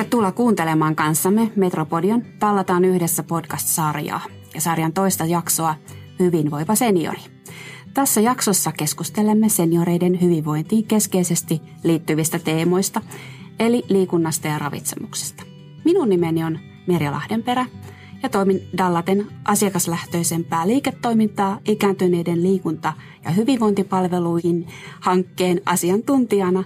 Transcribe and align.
Tervetuloa 0.00 0.32
kuuntelemaan 0.32 0.96
kanssamme 0.96 1.52
Metropodion 1.56 2.22
Tallataan 2.38 2.84
yhdessä 2.84 3.22
podcast-sarjaa 3.22 4.20
ja 4.54 4.60
sarjan 4.60 4.92
toista 4.92 5.24
jaksoa 5.24 5.74
Hyvinvoiva 6.18 6.74
seniori. 6.74 7.20
Tässä 7.94 8.20
jaksossa 8.20 8.72
keskustelemme 8.72 9.48
senioreiden 9.48 10.20
hyvinvointiin 10.20 10.84
keskeisesti 10.84 11.62
liittyvistä 11.84 12.38
teemoista, 12.38 13.00
eli 13.58 13.82
liikunnasta 13.88 14.48
ja 14.48 14.58
ravitsemuksesta. 14.58 15.42
Minun 15.84 16.08
nimeni 16.08 16.44
on 16.44 16.58
Merja 16.86 17.10
Lahdenperä 17.10 17.66
ja 18.22 18.28
toimin 18.28 18.60
Dallaten 18.78 19.26
asiakaslähtöisempää 19.44 20.66
liiketoimintaa 20.66 21.58
ikääntyneiden 21.64 22.42
liikunta- 22.42 22.92
ja 23.24 23.30
hyvinvointipalveluihin 23.30 24.66
hankkeen 25.00 25.60
asiantuntijana 25.66 26.64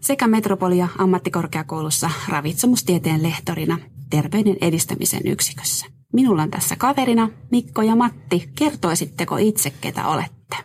sekä 0.00 0.26
Metropolia 0.26 0.88
ammattikorkeakoulussa 0.98 2.10
ravitsemustieteen 2.28 3.22
lehtorina 3.22 3.78
terveyden 4.10 4.56
edistämisen 4.60 5.22
yksikössä. 5.24 5.86
Minulla 6.12 6.42
on 6.42 6.50
tässä 6.50 6.76
kaverina 6.76 7.28
Mikko 7.50 7.82
ja 7.82 7.96
Matti. 7.96 8.50
Kertoisitteko 8.58 9.36
itse, 9.36 9.72
ketä 9.80 10.06
olette? 10.06 10.56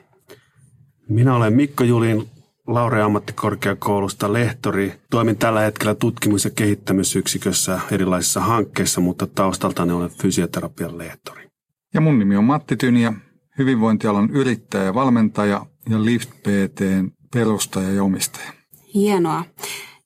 Minä 1.10 1.36
olen 1.36 1.54
Mikko 1.54 1.84
Julin 1.84 2.30
Laure 2.68 3.02
ammattikorkeakoulusta 3.02 4.34
lehtori. 4.34 4.94
Toimin 5.10 5.38
tällä 5.38 5.60
hetkellä 5.60 5.96
tutkimus- 5.96 6.46
ja 6.46 6.52
kehittämisyksikössä 6.52 7.80
erilaisissa 7.92 8.42
hankkeissa, 8.42 9.02
mutta 9.02 9.28
taustaltani 9.28 9.92
olen 9.92 10.10
fysioterapian 10.10 10.98
lehtori. 10.98 11.48
Ja 11.94 12.02
mun 12.02 12.20
nimi 12.20 12.38
on 12.38 12.44
Matti 12.44 12.78
Tyniä, 12.78 13.14
hyvinvointialan 13.58 14.30
yrittäjä 14.30 14.84
ja 14.84 14.94
valmentaja 14.94 15.66
ja 15.90 16.06
Lift 16.06 16.30
PTn 16.30 17.12
perustaja 17.34 17.92
ja 17.92 18.04
omistaja. 18.04 18.55
Hienoa. 18.96 19.44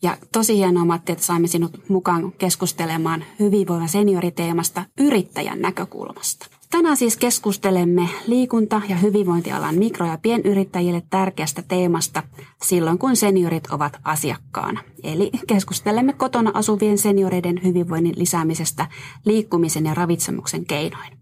Ja 0.02 0.18
tosi 0.32 0.56
hienoa, 0.56 0.86
Matti, 0.86 1.12
että 1.12 1.26
saimme 1.26 1.48
sinut 1.48 1.90
mukaan 1.90 2.32
keskustelemaan 2.32 3.24
hyvinvoivan 3.40 3.90
senioriteemasta 3.90 4.86
yrittäjän 5.00 5.62
näkökulmasta. 5.62 6.48
Tänään 6.72 6.98
siis 6.98 7.18
keskustelemme 7.18 8.10
liikunta- 8.28 8.82
ja 8.90 8.96
hyvinvointialan 8.96 9.76
mikro- 9.76 10.06
ja 10.06 10.18
pienyrittäjille 10.22 11.04
tärkeästä 11.10 11.62
teemasta 11.62 12.24
silloin, 12.64 12.98
kun 12.98 13.16
seniorit 13.16 13.68
ovat 13.68 13.98
asiakkaana. 14.04 14.84
Eli 15.04 15.32
keskustelemme 15.48 16.14
kotona 16.14 16.52
asuvien 16.54 16.98
senioreiden 16.98 17.60
hyvinvoinnin 17.64 18.16
lisäämisestä 18.18 18.88
liikkumisen 19.26 19.86
ja 19.86 19.94
ravitsemuksen 19.94 20.66
keinoin 20.66 21.19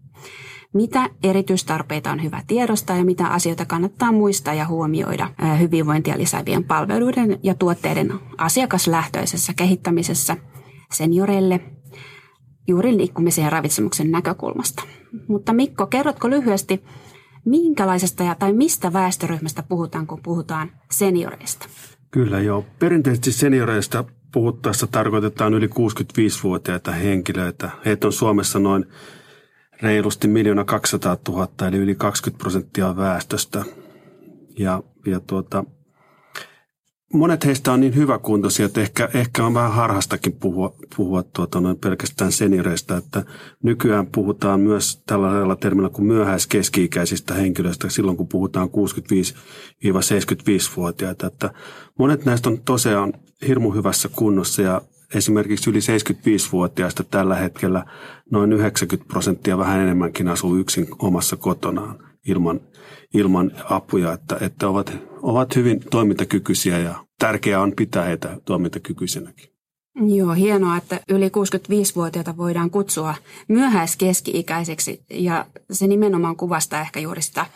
mitä 0.74 1.10
erityistarpeita 1.22 2.10
on 2.10 2.22
hyvä 2.22 2.42
tiedostaa 2.46 2.96
ja 2.96 3.04
mitä 3.04 3.26
asioita 3.26 3.64
kannattaa 3.64 4.12
muistaa 4.12 4.54
ja 4.54 4.66
huomioida 4.66 5.30
hyvinvointia 5.60 6.18
lisäävien 6.18 6.64
palveluiden 6.64 7.38
ja 7.42 7.54
tuotteiden 7.54 8.12
asiakaslähtöisessä 8.38 9.52
kehittämisessä 9.56 10.36
senioreille 10.92 11.60
juuri 12.68 12.96
liikkumisen 12.96 13.44
ja 13.44 13.50
ravitsemuksen 13.50 14.10
näkökulmasta. 14.10 14.82
Mutta 15.28 15.52
Mikko, 15.52 15.86
kerrotko 15.86 16.30
lyhyesti, 16.30 16.84
minkälaisesta 17.44 18.22
ja 18.22 18.34
tai 18.34 18.52
mistä 18.52 18.92
väestöryhmästä 18.92 19.62
puhutaan, 19.62 20.06
kun 20.06 20.20
puhutaan 20.22 20.70
senioreista? 20.90 21.68
Kyllä 22.10 22.40
joo. 22.40 22.64
Perinteisesti 22.78 23.32
senioreista 23.32 24.04
puhuttaessa 24.32 24.86
tarkoitetaan 24.86 25.54
yli 25.54 25.66
65-vuotiaita 25.66 26.92
henkilöitä. 26.92 27.70
Heitä 27.84 28.06
on 28.06 28.12
Suomessa 28.12 28.58
noin 28.58 28.86
reilusti 29.82 30.28
miljoona 30.28 30.64
200 30.64 31.16
000, 31.28 31.48
eli 31.68 31.76
yli 31.76 31.94
20 31.94 32.42
prosenttia 32.42 32.96
väestöstä. 32.96 33.64
Ja, 34.58 34.82
ja 35.06 35.20
tuota, 35.20 35.64
monet 37.12 37.44
heistä 37.44 37.72
on 37.72 37.80
niin 37.80 37.94
hyväkuntoisia, 37.94 38.66
että 38.66 38.80
ehkä, 38.80 39.08
ehkä 39.14 39.46
on 39.46 39.54
vähän 39.54 39.72
harhastakin 39.72 40.32
puhua, 40.32 40.74
puhua 40.96 41.22
tuota, 41.22 41.60
noin 41.60 41.78
pelkästään 41.78 42.32
senioreista, 42.32 42.96
että 42.96 43.24
nykyään 43.62 44.06
puhutaan 44.06 44.60
myös 44.60 45.02
tällaisella 45.06 45.56
termillä 45.56 45.88
kuin 45.88 46.06
myöhäiskeski-ikäisistä 46.06 47.34
henkilöistä 47.34 47.88
silloin, 47.88 48.16
kun 48.16 48.28
puhutaan 48.28 48.68
65-75-vuotiaita. 48.68 51.26
Että 51.26 51.50
monet 51.98 52.24
näistä 52.24 52.48
on 52.48 52.60
tosiaan 52.64 53.12
hirmu 53.48 53.70
hyvässä 53.70 54.08
kunnossa 54.16 54.62
ja 54.62 54.82
esimerkiksi 55.14 55.70
yli 55.70 55.78
75-vuotiaista 55.78 57.04
tällä 57.04 57.34
hetkellä 57.34 57.84
noin 58.30 58.52
90 58.52 59.08
prosenttia 59.08 59.58
vähän 59.58 59.80
enemmänkin 59.80 60.28
asuu 60.28 60.56
yksin 60.56 60.86
omassa 60.98 61.36
kotonaan 61.36 61.98
ilman, 62.26 62.60
ilman 63.14 63.52
apuja, 63.70 64.12
että, 64.12 64.36
että 64.40 64.68
ovat, 64.68 64.92
ovat 65.22 65.56
hyvin 65.56 65.80
toimintakykyisiä 65.90 66.78
ja 66.78 67.04
tärkeää 67.18 67.60
on 67.60 67.72
pitää 67.76 68.04
heitä 68.04 68.40
toimintakykyisenäkin. 68.44 69.58
Joo, 70.06 70.32
hienoa, 70.32 70.76
että 70.76 71.00
yli 71.08 71.28
65-vuotiaita 71.28 72.36
voidaan 72.36 72.70
kutsua 72.70 73.14
myöhäiskeski-ikäiseksi 73.48 75.04
ja 75.10 75.46
se 75.70 75.86
nimenomaan 75.86 76.36
kuvastaa 76.36 76.80
ehkä 76.80 77.00
juuri 77.00 77.22
sitä 77.22 77.46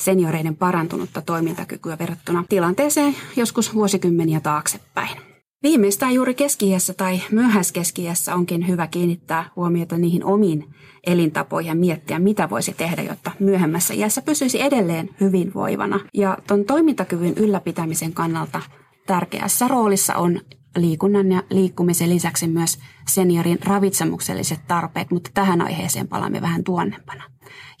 senioreiden 0.00 0.56
parantunutta 0.56 1.22
toimintakykyä 1.22 1.98
verrattuna 1.98 2.44
tilanteeseen 2.48 3.16
joskus 3.36 3.74
vuosikymmeniä 3.74 4.40
taaksepäin. 4.40 5.29
Viimeistään 5.62 6.14
juuri 6.14 6.34
keski 6.34 6.66
tai 6.96 7.20
myöhäiskeski 7.30 8.02
onkin 8.34 8.68
hyvä 8.68 8.86
kiinnittää 8.86 9.50
huomiota 9.56 9.98
niihin 9.98 10.24
omiin 10.24 10.74
elintapoihin 11.06 11.68
ja 11.68 11.74
miettiä, 11.74 12.18
mitä 12.18 12.50
voisi 12.50 12.72
tehdä, 12.72 13.02
jotta 13.02 13.30
myöhemmässä 13.40 13.94
iässä 13.94 14.22
pysyisi 14.22 14.62
edelleen 14.62 15.10
hyvinvoivana. 15.20 16.00
Ja 16.14 16.38
tuon 16.46 16.64
toimintakyvyn 16.64 17.34
ylläpitämisen 17.36 18.12
kannalta 18.12 18.62
tärkeässä 19.06 19.68
roolissa 19.68 20.14
on 20.14 20.40
liikunnan 20.76 21.32
ja 21.32 21.42
liikkumisen 21.50 22.10
lisäksi 22.10 22.46
myös 22.46 22.78
seniorin 23.08 23.58
ravitsemukselliset 23.64 24.60
tarpeet, 24.68 25.10
mutta 25.10 25.30
tähän 25.34 25.60
aiheeseen 25.60 26.08
palaamme 26.08 26.40
vähän 26.40 26.64
tuonnempana. 26.64 27.24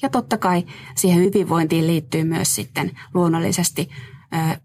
Ja 0.02 0.08
totta 0.08 0.38
kai 0.38 0.64
siihen 0.96 1.18
hyvinvointiin 1.24 1.86
liittyy 1.86 2.24
myös 2.24 2.54
sitten 2.54 2.90
luonnollisesti 3.14 3.88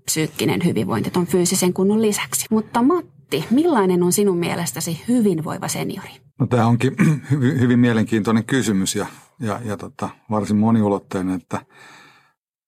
psyykkinen 0.06 0.62
hyvinvointi 0.66 1.12
tuon 1.12 1.28
fyysisen 1.28 1.74
kunnon 1.74 2.02
lisäksi. 2.02 2.46
Mutta 2.50 2.82
Matti, 2.82 3.46
millainen 3.50 4.04
on 4.04 4.12
sinun 4.12 4.38
mielestäsi 4.38 5.04
hyvinvoiva 5.08 5.68
seniori? 5.68 6.10
No 6.40 6.48
tämä 6.48 6.68
onkin 6.68 6.96
hyvin, 7.32 7.60
hyvin 7.60 7.80
mielenkiintoinen 7.80 8.46
kysymys 8.46 8.96
ja, 8.96 9.06
ja, 9.40 9.60
ja 9.66 9.78
tota, 9.78 10.10
varsin 10.30 10.58
moniulotteinen, 10.58 11.36
että 11.36 11.66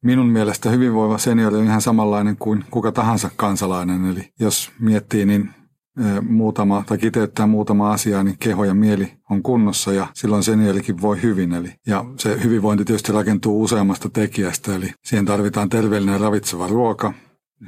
minun 0.04 0.28
mielestä 0.28 0.70
hyvinvoiva 0.70 1.18
seniori 1.18 1.58
on 1.58 1.66
ihan 1.66 1.82
samanlainen 1.82 2.38
kuin 2.38 2.66
kuka 2.72 2.92
tahansa 2.92 3.30
kansalainen. 3.36 4.06
Eli 4.06 4.34
jos 4.40 4.72
miettii, 4.80 5.26
niin 5.26 5.50
muutama, 6.22 6.84
tai 6.88 6.98
kiteyttää 6.98 7.48
muutama 7.48 7.92
asia, 7.92 8.24
niin 8.24 8.38
keho 8.40 8.64
ja 8.64 8.74
mieli 8.74 9.14
on 9.30 9.44
kunnossa 9.44 9.94
ja 9.94 10.08
silloin 10.14 10.44
seniorikin 10.44 11.02
voi 11.02 11.22
hyvin. 11.22 11.54
Eli, 11.54 11.74
ja 11.88 12.06
se 12.18 12.44
hyvinvointi 12.44 12.86
tietysti 12.86 13.12
rakentuu 13.12 13.64
useammasta 13.64 14.10
tekijästä, 14.10 14.76
eli 14.76 14.94
siihen 15.04 15.26
tarvitaan 15.26 15.70
terveellinen 15.70 16.14
ja 16.14 16.20
ravitseva 16.20 16.68
ruoka, 16.68 17.14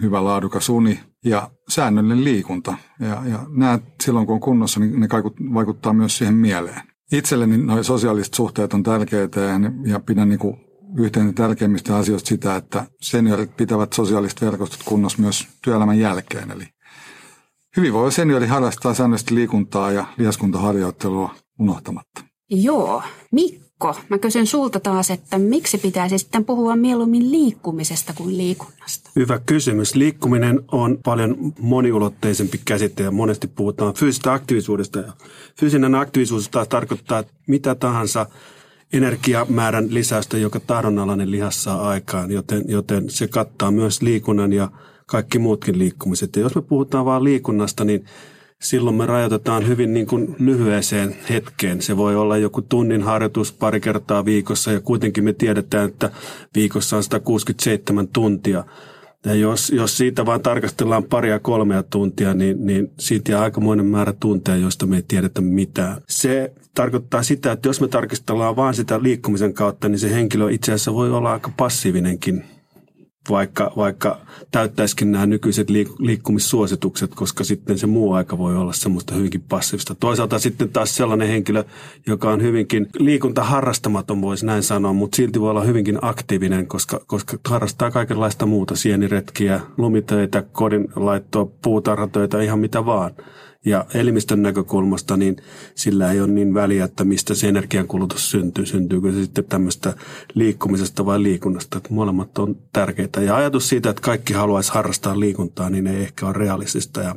hyvä 0.02 0.24
laadukas 0.24 0.70
uni 0.70 1.00
ja 1.26 1.50
säännöllinen 1.70 2.24
liikunta. 2.24 2.74
Ja, 3.00 3.22
ja 3.26 3.40
nämä 3.50 3.80
silloin 4.04 4.26
kun 4.26 4.36
on 4.36 4.42
kunnossa, 4.42 4.80
niin 4.80 5.00
ne 5.00 5.08
vaikuttaa 5.54 5.94
myös 5.94 6.18
siihen 6.18 6.36
mieleen. 6.36 6.82
Itselleni 7.12 7.58
nuo 7.58 7.84
sosiaaliset 7.84 8.34
suhteet 8.34 8.74
on 8.74 8.84
tärkeitä 8.84 9.40
ja, 9.40 9.60
ja 9.86 10.00
pidän 10.00 10.30
niin 10.30 10.40
kuin 10.40 10.58
yhteen 10.98 11.36
tärkeimmistä 11.36 11.98
asioista 11.98 12.28
sitä, 12.28 12.56
että 12.56 12.86
seniorit 13.02 13.58
pitävät 13.58 13.94
sosiaaliset 13.94 14.42
verkostot 14.42 14.84
kunnossa 14.86 15.22
myös 15.22 15.48
työelämän 15.64 16.00
jälkeen. 16.00 16.52
Eli 16.52 16.68
Hyvinvoiva 17.78 18.12
seniori 18.12 18.48
harrastaa 18.48 18.94
säännöllisesti 18.94 19.36
liikuntaa 19.36 19.92
ja 19.92 20.06
lihaskuntaharjoittelua 20.18 21.36
unohtamatta. 21.60 22.22
Joo. 22.50 23.04
Mikko, 23.32 23.96
mä 24.10 24.18
kysyn 24.18 24.48
sulta 24.48 24.80
taas, 24.80 25.12
että 25.12 25.38
miksi 25.38 25.78
pitäisi 25.78 26.18
sitten 26.18 26.46
puhua 26.46 26.76
mieluummin 26.76 27.32
liikkumisesta 27.32 28.14
kuin 28.14 28.38
liikunnasta? 28.38 29.10
Hyvä 29.16 29.40
kysymys. 29.40 29.96
Liikkuminen 29.96 30.60
on 30.72 30.98
paljon 31.06 31.54
moniulotteisempi 31.60 32.62
käsite 32.66 33.04
ja 33.04 33.12
monesti 33.12 33.48
puhutaan 33.48 33.94
fyysisestä 33.94 34.34
aktiivisuudesta. 34.34 35.04
Fyysinen 35.60 35.96
aktiivisuus 35.96 36.50
taas 36.50 36.68
tarkoittaa 36.68 37.24
mitä 37.48 37.76
tahansa 37.76 38.26
energiamäärän 38.94 39.94
lisäystä, 39.94 40.38
joka 40.38 40.60
tahdonalainen 40.60 41.32
lihas 41.32 41.64
saa 41.64 41.90
aikaan, 41.90 42.32
joten, 42.32 42.64
joten 42.68 43.10
se 43.10 43.28
kattaa 43.28 43.72
myös 43.72 44.02
liikunnan 44.02 44.54
ja 44.54 44.72
kaikki 45.10 45.40
muutkin 45.40 45.80
liikkumiset. 45.80 46.36
Ja 46.36 46.42
jos 46.42 46.56
me 46.56 46.62
puhutaan 46.62 47.06
vain 47.06 47.24
liikunnasta, 47.24 47.84
niin 47.84 48.06
silloin 48.62 48.96
me 48.96 49.06
rajoitetaan 49.06 49.68
hyvin 49.68 49.94
niin 49.94 50.08
kuin 50.08 50.36
lyhyeseen 50.40 51.16
hetkeen. 51.30 51.82
Se 51.82 51.98
voi 51.98 52.16
olla 52.16 52.38
joku 52.38 52.62
tunnin 52.62 53.04
harjoitus 53.04 53.54
pari 53.54 53.80
kertaa 53.80 54.26
viikossa 54.26 54.72
ja 54.72 54.80
kuitenkin 54.80 55.24
me 55.24 55.34
tiedetään, 55.34 55.90
että 55.90 56.12
viikossa 56.56 56.98
on 56.98 57.04
167 57.04 58.08
tuntia. 58.08 58.64
Ja 59.26 59.34
jos, 59.34 59.70
jos 59.70 59.98
siitä 59.98 60.26
vaan 60.26 60.42
tarkastellaan 60.42 61.04
paria 61.04 61.40
kolmea 61.40 61.84
tuntia, 61.84 62.34
niin, 62.34 62.66
niin 62.66 62.92
siitä 63.00 63.32
jää 63.32 63.42
aikamoinen 63.42 63.86
määrä 63.86 64.14
tunteja, 64.20 64.58
joista 64.58 64.86
me 64.86 64.96
ei 64.96 65.04
tiedetä 65.08 65.42
mitään. 65.42 66.02
Se 66.08 66.54
tarkoittaa 66.74 67.24
sitä, 67.24 67.52
että 67.52 67.70
jos 67.70 67.82
me 67.82 67.88
tarkastellaan 67.88 68.56
vain 68.56 68.74
sitä 68.74 69.04
liikkumisen 69.04 69.54
kautta, 69.54 69.90
niin 69.90 70.00
se 70.00 70.12
henkilö 70.12 70.52
itse 70.52 70.72
asiassa 70.72 70.94
voi 70.94 71.12
olla 71.12 71.32
aika 71.32 71.52
passiivinenkin 71.58 72.44
vaikka, 73.30 73.72
vaikka 73.78 74.20
täyttäisikin 74.52 75.12
nämä 75.12 75.26
nykyiset 75.26 75.68
liikkumissuositukset, 76.00 77.16
koska 77.16 77.44
sitten 77.44 77.78
se 77.78 77.88
muu 77.88 78.14
aika 78.14 78.38
voi 78.38 78.58
olla 78.58 78.74
semmoista 78.74 79.16
hyvinkin 79.16 79.44
passiivista. 79.50 79.96
Toisaalta 79.96 80.40
sitten 80.40 80.70
taas 80.70 80.96
sellainen 80.96 81.28
henkilö, 81.28 81.64
joka 82.08 82.32
on 82.32 82.42
hyvinkin 82.42 82.88
liikuntaharrastamaton, 83.00 84.22
voisi 84.22 84.46
näin 84.46 84.64
sanoa, 84.64 84.94
mutta 84.94 85.16
silti 85.16 85.42
voi 85.42 85.50
olla 85.50 85.64
hyvinkin 85.64 86.00
aktiivinen, 86.02 86.68
koska, 86.68 87.02
koska 87.08 87.38
harrastaa 87.48 87.92
kaikenlaista 87.92 88.46
muuta, 88.46 88.76
sieniretkiä, 88.76 89.62
lumitöitä, 89.78 90.42
kodin 90.42 90.88
laittoa, 90.96 91.52
puutarhatöitä, 91.62 92.42
ihan 92.42 92.60
mitä 92.60 92.86
vaan– 92.86 93.12
ja 93.66 93.86
elimistön 93.94 94.42
näkökulmasta 94.42 95.18
niin 95.18 95.38
sillä 95.76 96.12
ei 96.12 96.22
ole 96.22 96.28
niin 96.28 96.54
väliä, 96.54 96.86
että 96.86 97.04
mistä 97.04 97.34
se 97.34 97.48
energiankulutus 97.48 98.32
syntyy. 98.32 98.66
Syntyykö 98.66 99.12
se 99.12 99.22
sitten 99.22 99.46
tämmöistä 99.46 99.94
liikkumisesta 100.34 101.06
vai 101.06 101.24
liikunnasta. 101.24 101.78
Että 101.78 101.94
molemmat 101.94 102.38
on 102.38 102.56
tärkeitä. 102.74 103.22
Ja 103.22 103.36
ajatus 103.36 103.70
siitä, 103.70 103.90
että 103.90 104.02
kaikki 104.02 104.34
haluaisi 104.34 104.74
harrastaa 104.74 105.20
liikuntaa, 105.20 105.70
niin 105.70 105.88
ei 105.88 106.02
ehkä 106.02 106.26
ole 106.26 106.34
realistista. 106.34 107.02
Ja 107.02 107.16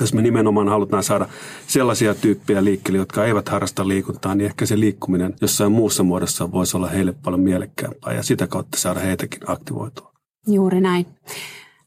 jos 0.00 0.14
me 0.14 0.22
nimenomaan 0.22 0.68
halutaan 0.68 1.02
saada 1.02 1.28
sellaisia 1.66 2.14
tyyppejä 2.14 2.64
liikkeelle, 2.64 2.98
jotka 2.98 3.24
eivät 3.24 3.48
harrasta 3.48 3.88
liikuntaa, 3.88 4.34
niin 4.34 4.46
ehkä 4.46 4.66
se 4.66 4.80
liikkuminen 4.80 5.34
jossain 5.40 5.72
muussa 5.72 6.02
muodossa 6.02 6.52
voisi 6.52 6.76
olla 6.76 6.88
heille 6.88 7.12
paljon 7.12 7.40
mielekkäämpää 7.40 8.12
ja 8.12 8.22
sitä 8.22 8.46
kautta 8.46 8.78
saada 8.78 9.00
heitäkin 9.00 9.40
aktivoitua. 9.46 10.12
Juuri 10.46 10.80
näin. 10.80 11.06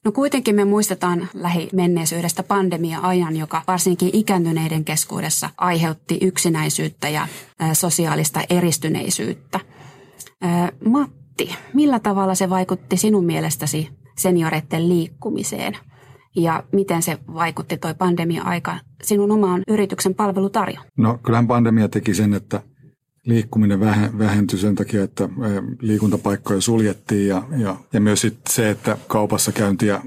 No 0.06 0.12
kuitenkin 0.12 0.56
me 0.56 0.66
muistetaan 0.66 1.30
lähimenneisyydestä 1.34 2.44
pandemia-ajan, 2.44 3.38
joka 3.38 3.62
varsinkin 3.68 4.10
ikääntyneiden 4.14 4.86
keskuudessa 4.86 5.50
aiheutti 5.58 6.18
yksinäisyyttä 6.22 7.10
ja 7.10 7.28
sosiaalista 7.74 8.42
eristyneisyyttä. 8.50 9.60
Matti, 10.86 11.56
millä 11.74 12.00
tavalla 12.00 12.36
se 12.36 12.50
vaikutti 12.50 12.98
sinun 12.98 13.26
mielestäsi 13.26 13.90
senioreiden 14.18 14.90
liikkumiseen? 14.90 15.78
Ja 16.36 16.64
miten 16.72 17.02
se 17.02 17.18
vaikutti 17.34 17.78
tuo 17.78 17.94
pandemia-aika 17.94 18.78
sinun 19.04 19.32
omaan 19.32 19.62
yrityksen 19.68 20.16
palvelutarjontaan? 20.16 20.92
No 20.98 21.20
kyllähän 21.24 21.48
pandemia 21.48 21.90
teki 21.90 22.14
sen, 22.14 22.34
että 22.34 22.62
liikkuminen 23.26 23.80
vähentyi 24.18 24.60
sen 24.60 24.76
takia, 24.76 25.04
että 25.04 25.30
liikuntapaikkoja 25.80 26.62
suljettiin 26.62 27.28
ja, 27.28 27.44
ja, 27.58 27.76
ja 27.94 28.02
myös 28.02 28.22
sit 28.22 28.40
se, 28.50 28.70
että 28.70 28.98
kaupassa 29.08 29.52
käyntiä 29.52 30.02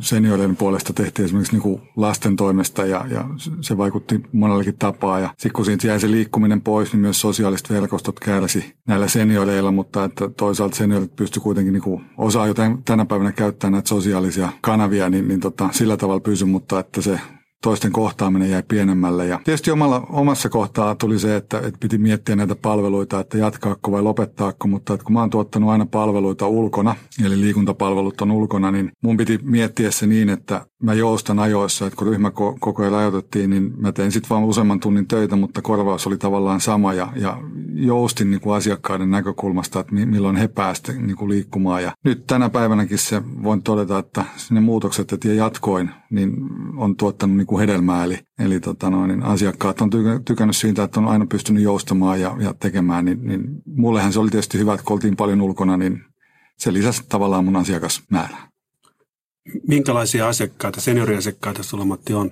senioreiden 0.00 0.56
puolesta 0.56 0.92
tehtiin 0.92 1.24
esimerkiksi 1.24 1.52
niin 1.52 1.62
kuin 1.62 1.82
lasten 1.96 2.36
toimesta 2.36 2.86
ja, 2.86 3.06
ja 3.10 3.24
se 3.60 3.76
vaikutti 3.76 4.20
monellakin 4.32 4.78
tapaa. 4.78 5.20
Ja 5.20 5.28
sitten 5.28 5.52
kun 5.52 5.64
siitä 5.64 5.86
jäi 5.86 6.00
se 6.00 6.10
liikkuminen 6.10 6.60
pois, 6.60 6.92
niin 6.92 7.00
myös 7.00 7.20
sosiaaliset 7.20 7.70
verkostot 7.70 8.20
kärsi 8.20 8.74
näillä 8.88 9.08
senioreilla, 9.08 9.70
mutta 9.72 10.04
että 10.04 10.28
toisaalta 10.28 10.76
seniorit 10.76 11.16
pysty 11.16 11.40
kuitenkin 11.40 11.72
niin 11.72 11.82
kuin 11.82 12.04
osaa 12.18 12.46
jo 12.46 12.54
tänä 12.84 13.04
päivänä 13.04 13.32
käyttää 13.32 13.70
näitä 13.70 13.88
sosiaalisia 13.88 14.52
kanavia, 14.60 15.10
niin, 15.10 15.28
niin 15.28 15.40
tota, 15.40 15.68
sillä 15.72 15.96
tavalla 15.96 16.20
pysy, 16.20 16.44
mutta 16.44 16.80
että 16.80 17.02
se 17.02 17.20
toisten 17.62 17.92
kohtaaminen 17.92 18.50
jäi 18.50 18.62
pienemmälle. 18.68 19.26
Ja 19.26 19.40
tietysti 19.44 19.70
omalla, 19.70 20.06
omassa 20.10 20.48
kohtaa 20.48 20.94
tuli 20.94 21.18
se, 21.18 21.36
että, 21.36 21.58
että 21.58 21.78
piti 21.80 21.98
miettiä 21.98 22.36
näitä 22.36 22.54
palveluita, 22.54 23.20
että 23.20 23.38
jatkaako 23.38 23.92
vai 23.92 24.02
lopettaako, 24.02 24.68
mutta 24.68 24.94
että 24.94 25.04
kun 25.04 25.12
mä 25.12 25.20
oon 25.20 25.30
tuottanut 25.30 25.70
aina 25.70 25.86
palveluita 25.86 26.46
ulkona, 26.46 26.94
eli 27.24 27.40
liikuntapalvelut 27.40 28.20
on 28.20 28.30
ulkona, 28.30 28.70
niin 28.70 28.92
mun 29.02 29.16
piti 29.16 29.40
miettiä 29.42 29.90
se 29.90 30.06
niin, 30.06 30.28
että 30.28 30.66
mä 30.82 30.94
joustan 30.94 31.38
ajoissa, 31.38 31.86
että 31.86 31.96
kun 31.96 32.06
ryhmäkokoja 32.06 32.90
rajoitettiin, 32.90 33.50
niin 33.50 33.72
mä 33.76 33.92
tein 33.92 34.12
sitten 34.12 34.28
vaan 34.30 34.44
useamman 34.44 34.80
tunnin 34.80 35.06
töitä, 35.06 35.36
mutta 35.36 35.62
korvaus 35.62 36.06
oli 36.06 36.18
tavallaan 36.18 36.60
sama 36.60 36.94
ja, 36.94 37.12
ja 37.16 37.38
joustin 37.74 38.30
niin 38.30 38.40
kuin 38.40 38.56
asiakkaiden 38.56 39.10
näkökulmasta, 39.10 39.80
että 39.80 39.94
milloin 39.94 40.36
he 40.36 40.48
pääsivät 40.48 41.00
niin 41.00 41.16
kuin 41.16 41.28
liikkumaan. 41.28 41.82
Ja 41.82 41.92
nyt 42.04 42.26
tänä 42.26 42.50
päivänäkin 42.50 42.98
se 42.98 43.22
voin 43.42 43.62
todeta, 43.62 43.98
että 43.98 44.24
ne 44.50 44.60
muutokset, 44.60 45.12
että 45.12 45.28
jatkoin, 45.28 45.90
niin 46.10 46.36
on 46.76 46.96
tuottanut 46.96 47.36
niin 47.36 47.46
kuin 47.46 47.60
hedelmää. 47.60 48.04
Eli, 48.04 48.18
eli 48.38 48.60
tota 48.60 48.90
noin, 48.90 49.08
niin 49.08 49.22
asiakkaat 49.22 49.80
on 49.80 49.90
tykännyt 50.24 50.56
siitä, 50.56 50.82
että 50.82 51.00
on 51.00 51.08
aina 51.08 51.26
pystynyt 51.26 51.62
joustamaan 51.62 52.20
ja, 52.20 52.36
ja 52.40 52.54
tekemään. 52.54 53.04
Niin, 53.04 53.26
niin 53.26 53.44
mullehän 53.66 54.12
se 54.12 54.20
oli 54.20 54.30
tietysti 54.30 54.58
hyvä, 54.58 54.74
että 54.74 54.84
kun 54.84 54.94
oltiin 54.94 55.16
paljon 55.16 55.40
ulkona, 55.40 55.76
niin 55.76 56.04
se 56.58 56.72
lisäsi 56.72 57.02
tavallaan 57.08 57.44
mun 57.44 57.56
asiakasmäärää. 57.56 58.51
Minkälaisia 59.68 60.28
asiakkaita, 60.28 60.80
senioriasiakkaita 60.80 61.62
sulla 61.62 61.84
Matti 61.84 62.14
on? 62.14 62.30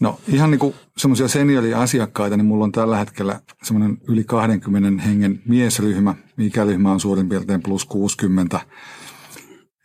No 0.00 0.20
ihan 0.28 0.50
niin 0.50 0.58
kuin 0.58 0.74
semmoisia 0.96 1.28
senioriasiakkaita, 1.28 2.36
niin 2.36 2.46
mulla 2.46 2.64
on 2.64 2.72
tällä 2.72 2.98
hetkellä 2.98 3.40
semmoinen 3.62 3.98
yli 4.08 4.24
20 4.24 5.02
hengen 5.02 5.42
miesryhmä. 5.48 6.14
Ikäryhmä 6.38 6.92
on 6.92 7.00
suurin 7.00 7.28
piirtein 7.28 7.62
plus 7.62 7.84
60. 7.84 8.60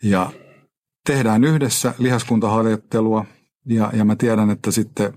Ja 0.03 0.31
tehdään 1.06 1.44
yhdessä 1.44 1.94
lihaskuntaharjoittelua 1.97 3.25
ja, 3.65 3.91
ja 3.94 4.06
mä 4.06 4.15
tiedän, 4.15 4.50
että 4.50 4.71
sitten 4.71 5.13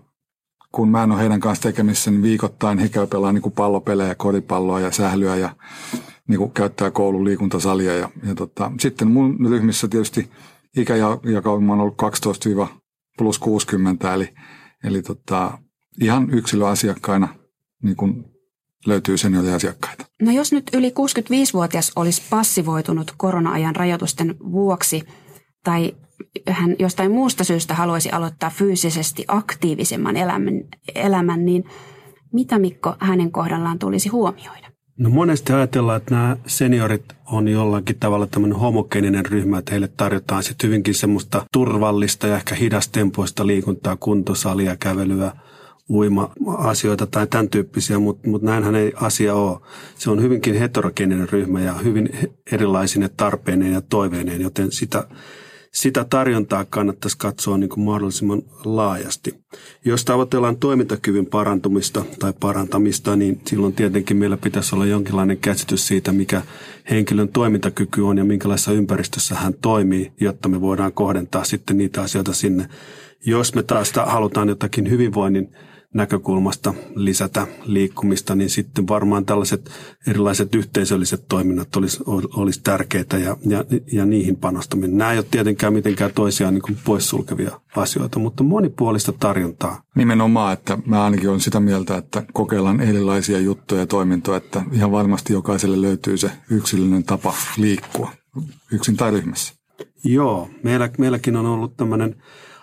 kun 0.72 0.88
mä 0.88 1.02
en 1.02 1.12
ole 1.12 1.20
heidän 1.20 1.40
kanssa 1.40 1.62
tekemissä, 1.62 2.10
niin 2.10 2.22
viikoittain 2.22 2.78
he 2.78 2.88
käy 2.88 3.06
pelaa 3.06 3.32
niin 3.32 3.42
kuin 3.42 3.52
pallopelejä, 3.52 4.14
koripalloa 4.14 4.80
ja 4.80 4.90
sählyä 4.90 5.36
ja 5.36 5.56
niin 6.28 6.38
kuin 6.38 6.50
käyttää 6.50 6.90
koulun 6.90 7.24
liikuntasalia. 7.24 7.96
Ja, 7.96 8.10
ja 8.26 8.34
tota, 8.34 8.72
sitten 8.80 9.08
mun 9.08 9.38
ryhmissä 9.50 9.88
tietysti 9.88 10.30
ikäjakauma 10.76 11.72
on 11.72 11.80
ollut 11.80 11.96
12 11.96 12.48
plus 13.18 13.38
60, 13.38 14.14
eli, 14.14 14.28
eli 14.84 15.02
tota, 15.02 15.58
ihan 16.00 16.30
yksilöasiakkaina 16.30 17.28
niin 17.82 17.96
kuin 17.96 18.24
löytyy 18.86 19.16
senioriasiakkaita. 19.16 20.06
No 20.22 20.32
jos 20.32 20.52
nyt 20.52 20.70
yli 20.74 20.88
65-vuotias 20.90 21.92
olisi 21.96 22.22
passivoitunut 22.30 23.14
korona-ajan 23.16 23.76
rajoitusten 23.76 24.36
vuoksi 24.52 25.02
tai 25.64 25.92
hän 26.48 26.76
jostain 26.78 27.12
muusta 27.12 27.44
syystä 27.44 27.74
haluaisi 27.74 28.10
aloittaa 28.10 28.50
fyysisesti 28.50 29.24
aktiivisemman 29.28 30.16
elämän, 30.16 30.54
elämän 30.94 31.44
niin 31.44 31.64
mitä 32.32 32.58
Mikko 32.58 32.94
hänen 33.00 33.32
kohdallaan 33.32 33.78
tulisi 33.78 34.08
huomioida? 34.08 34.70
No 35.00 35.10
monesti 35.10 35.52
ajatellaan, 35.52 35.96
että 35.96 36.14
nämä 36.14 36.36
seniorit 36.46 37.04
on 37.26 37.48
jollakin 37.48 37.96
tavalla 38.00 38.26
tämmöinen 38.26 38.58
homogeeninen 38.58 39.26
ryhmä, 39.26 39.58
että 39.58 39.70
heille 39.70 39.88
tarjotaan 39.96 40.42
sitten 40.42 40.68
hyvinkin 40.68 40.94
semmoista 40.94 41.46
turvallista 41.52 42.26
ja 42.26 42.36
ehkä 42.36 42.54
hidastempoista 42.54 43.46
liikuntaa, 43.46 43.96
kuntosalia, 43.96 44.76
kävelyä, 44.76 45.32
uima-asioita 45.90 47.06
tai 47.06 47.26
tämän 47.26 47.48
tyyppisiä, 47.48 47.98
mutta, 47.98 48.28
mutta 48.28 48.46
näinhän 48.46 48.74
ei 48.74 48.92
asia 48.96 49.34
ole. 49.34 49.60
Se 49.94 50.10
on 50.10 50.22
hyvinkin 50.22 50.54
heterogeeninen 50.54 51.28
ryhmä 51.28 51.60
ja 51.60 51.74
hyvin 51.74 52.10
erilaisine 52.52 53.10
tarpeineen 53.16 53.72
ja 53.72 53.80
toiveineen, 53.80 54.40
joten 54.40 54.72
sitä 54.72 55.08
sitä 55.70 56.04
tarjontaa 56.04 56.64
kannattaisi 56.64 57.18
katsoa 57.18 57.58
niin 57.58 57.70
kuin 57.70 57.84
mahdollisimman 57.84 58.42
laajasti. 58.64 59.40
Jos 59.84 60.04
tavoitellaan 60.04 60.56
toimintakyvyn 60.56 61.26
parantumista 61.26 62.04
tai 62.18 62.32
parantamista, 62.40 63.16
niin 63.16 63.40
silloin 63.46 63.72
tietenkin 63.72 64.16
meillä 64.16 64.36
pitäisi 64.36 64.74
olla 64.74 64.86
jonkinlainen 64.86 65.38
käsitys 65.38 65.86
siitä, 65.86 66.12
mikä 66.12 66.42
henkilön 66.90 67.28
toimintakyky 67.28 68.00
on 68.00 68.18
ja 68.18 68.24
minkälaisessa 68.24 68.72
ympäristössä 68.72 69.34
hän 69.34 69.54
toimii, 69.54 70.12
jotta 70.20 70.48
me 70.48 70.60
voidaan 70.60 70.92
kohdentaa 70.92 71.44
sitten 71.44 71.78
niitä 71.78 72.02
asioita 72.02 72.32
sinne. 72.32 72.68
Jos 73.26 73.54
me 73.54 73.62
taas 73.62 73.92
halutaan 74.06 74.48
jotakin 74.48 74.90
hyvinvoinnin 74.90 75.54
näkökulmasta 75.94 76.74
lisätä 76.94 77.46
liikkumista, 77.64 78.34
niin 78.34 78.50
sitten 78.50 78.88
varmaan 78.88 79.24
tällaiset 79.24 79.70
erilaiset 80.06 80.54
yhteisölliset 80.54 81.24
toiminnat 81.28 81.76
olisi, 81.76 82.00
olisi 82.06 82.60
tärkeitä 82.62 83.18
ja, 83.18 83.36
ja, 83.46 83.64
ja 83.92 84.06
niihin 84.06 84.36
panostaminen. 84.36 84.98
Nämä 84.98 85.12
ei 85.12 85.18
ole 85.18 85.26
tietenkään 85.30 85.72
mitenkään 85.72 86.10
toisiaan 86.14 86.54
niin 86.54 86.78
poissulkevia 86.84 87.60
asioita, 87.76 88.18
mutta 88.18 88.42
monipuolista 88.42 89.12
tarjontaa. 89.12 89.82
Nimenomaan, 89.94 90.52
että 90.52 90.78
mä 90.86 91.04
ainakin 91.04 91.28
olen 91.28 91.40
sitä 91.40 91.60
mieltä, 91.60 91.96
että 91.96 92.22
kokeillaan 92.32 92.80
erilaisia 92.80 93.38
juttuja 93.38 93.80
ja 93.80 93.86
toimintoja, 93.86 94.36
että 94.36 94.62
ihan 94.72 94.92
varmasti 94.92 95.32
jokaiselle 95.32 95.82
löytyy 95.82 96.16
se 96.16 96.30
yksilöllinen 96.50 97.04
tapa 97.04 97.34
liikkua 97.56 98.10
yksin 98.72 98.96
tai 98.96 99.10
ryhmässä. 99.10 99.54
Joo, 100.04 100.50
meillä, 100.62 100.90
meilläkin 100.98 101.36
on 101.36 101.46
ollut 101.46 101.76
tämmöinen 101.76 102.16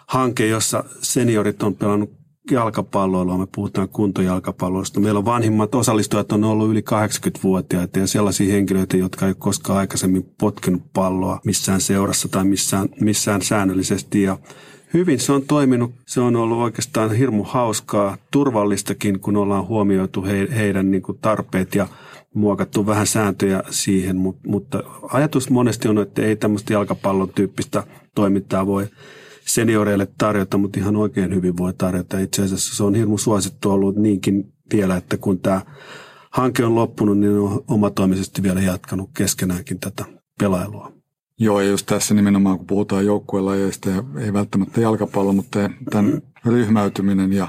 hanke, 0.08 0.48
jossa 0.48 0.84
seniorit 1.02 1.64
on 1.64 1.76
pelannut 1.76 2.17
jalkapalloilua, 2.52 3.38
me 3.38 3.48
puhutaan 3.56 3.90
kuntojalkapalloista. 3.90 5.00
Meillä 5.00 5.18
on 5.18 5.26
vanhimmat 5.26 5.76
osallistujat 5.76 6.32
on 6.32 6.44
ollut 6.44 6.70
yli 6.70 6.80
80-vuotiaita 6.80 8.00
ja 8.00 8.08
sellaisia 8.08 8.54
henkilöitä, 8.54 8.98
jotka 8.98 9.28
ei 9.28 9.34
koskaan 9.38 9.80
aikaisemmin 9.80 10.34
potkenut 10.40 10.82
palloa 10.94 11.40
missään 11.46 11.82
seurassa 11.82 12.28
tai 12.28 12.46
missään, 12.46 12.90
missään 13.02 13.42
säännöllisesti. 13.42 14.22
Ja 14.22 14.38
hyvin 14.94 15.20
se 15.20 15.32
on 15.32 15.42
toiminut. 15.42 15.92
Se 16.06 16.22
on 16.22 16.36
ollut 16.36 16.58
oikeastaan 16.58 17.16
hirmu 17.16 17.44
hauskaa, 17.44 18.18
turvallistakin, 18.32 19.20
kun 19.20 19.38
ollaan 19.38 19.68
huomioitu 19.68 20.24
he, 20.24 20.48
heidän 20.56 20.92
niin 20.92 21.02
kuin 21.02 21.18
tarpeet 21.22 21.76
ja 21.76 21.88
muokattu 22.34 22.86
vähän 22.86 23.08
sääntöjä 23.08 23.64
siihen, 23.70 24.16
mutta, 24.16 24.50
mutta 24.50 24.84
ajatus 25.12 25.50
monesti 25.50 25.88
on, 25.88 25.98
että 25.98 26.22
ei 26.22 26.36
tämmöistä 26.36 26.74
jalkapallon 26.74 27.30
tyyppistä 27.30 27.84
toimintaa 28.16 28.68
voi 28.68 28.88
senioreille 29.48 30.08
tarjota, 30.18 30.58
mutta 30.58 30.80
ihan 30.80 30.96
oikein 30.96 31.36
hyvin 31.36 31.58
voi 31.58 31.74
tarjota. 31.74 32.20
Itse 32.20 32.44
asiassa 32.44 32.76
se 32.76 32.84
on 32.84 32.96
hirmu 32.96 33.18
suosittu 33.18 33.72
ollut 33.72 33.96
niinkin 33.96 34.54
vielä, 34.74 34.96
että 34.96 35.18
kun 35.18 35.40
tämä 35.40 35.62
hanke 36.32 36.66
on 36.66 36.76
loppunut, 36.76 37.18
niin 37.18 37.40
on 37.40 37.64
omatoimisesti 37.68 38.44
vielä 38.44 38.62
jatkanut 38.62 39.10
keskenäänkin 39.18 39.80
tätä 39.80 40.06
pelailua. 40.40 40.92
Joo, 41.40 41.62
ja 41.62 41.70
just 41.70 41.86
tässä 41.86 42.14
nimenomaan, 42.14 42.58
kun 42.58 42.68
puhutaan 42.68 43.06
joukkuelajeista 43.06 43.90
ja 43.90 44.04
ei 44.20 44.34
välttämättä 44.34 44.82
jalkapallo, 44.82 45.34
mutta 45.34 45.70
tämän 45.92 46.22
ryhmäytyminen 46.46 47.34
ja 47.34 47.48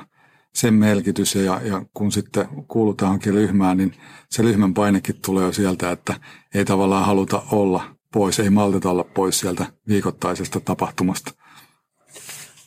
sen 0.54 0.74
merkitys 0.74 1.34
ja, 1.34 1.60
ja 1.64 1.82
kun 1.94 2.12
sitten 2.12 2.48
kuulutaankin 2.68 3.34
ryhmään, 3.34 3.76
niin 3.76 3.92
se 4.30 4.42
ryhmän 4.42 4.74
painekin 4.74 5.20
tulee 5.24 5.44
jo 5.44 5.52
sieltä, 5.52 5.90
että 5.90 6.14
ei 6.54 6.64
tavallaan 6.64 7.06
haluta 7.06 7.42
olla 7.52 7.84
pois, 8.12 8.40
ei 8.40 8.50
malteta 8.50 8.90
olla 8.90 9.04
pois 9.04 9.40
sieltä 9.40 9.66
viikoittaisesta 9.88 10.60
tapahtumasta. 10.60 11.32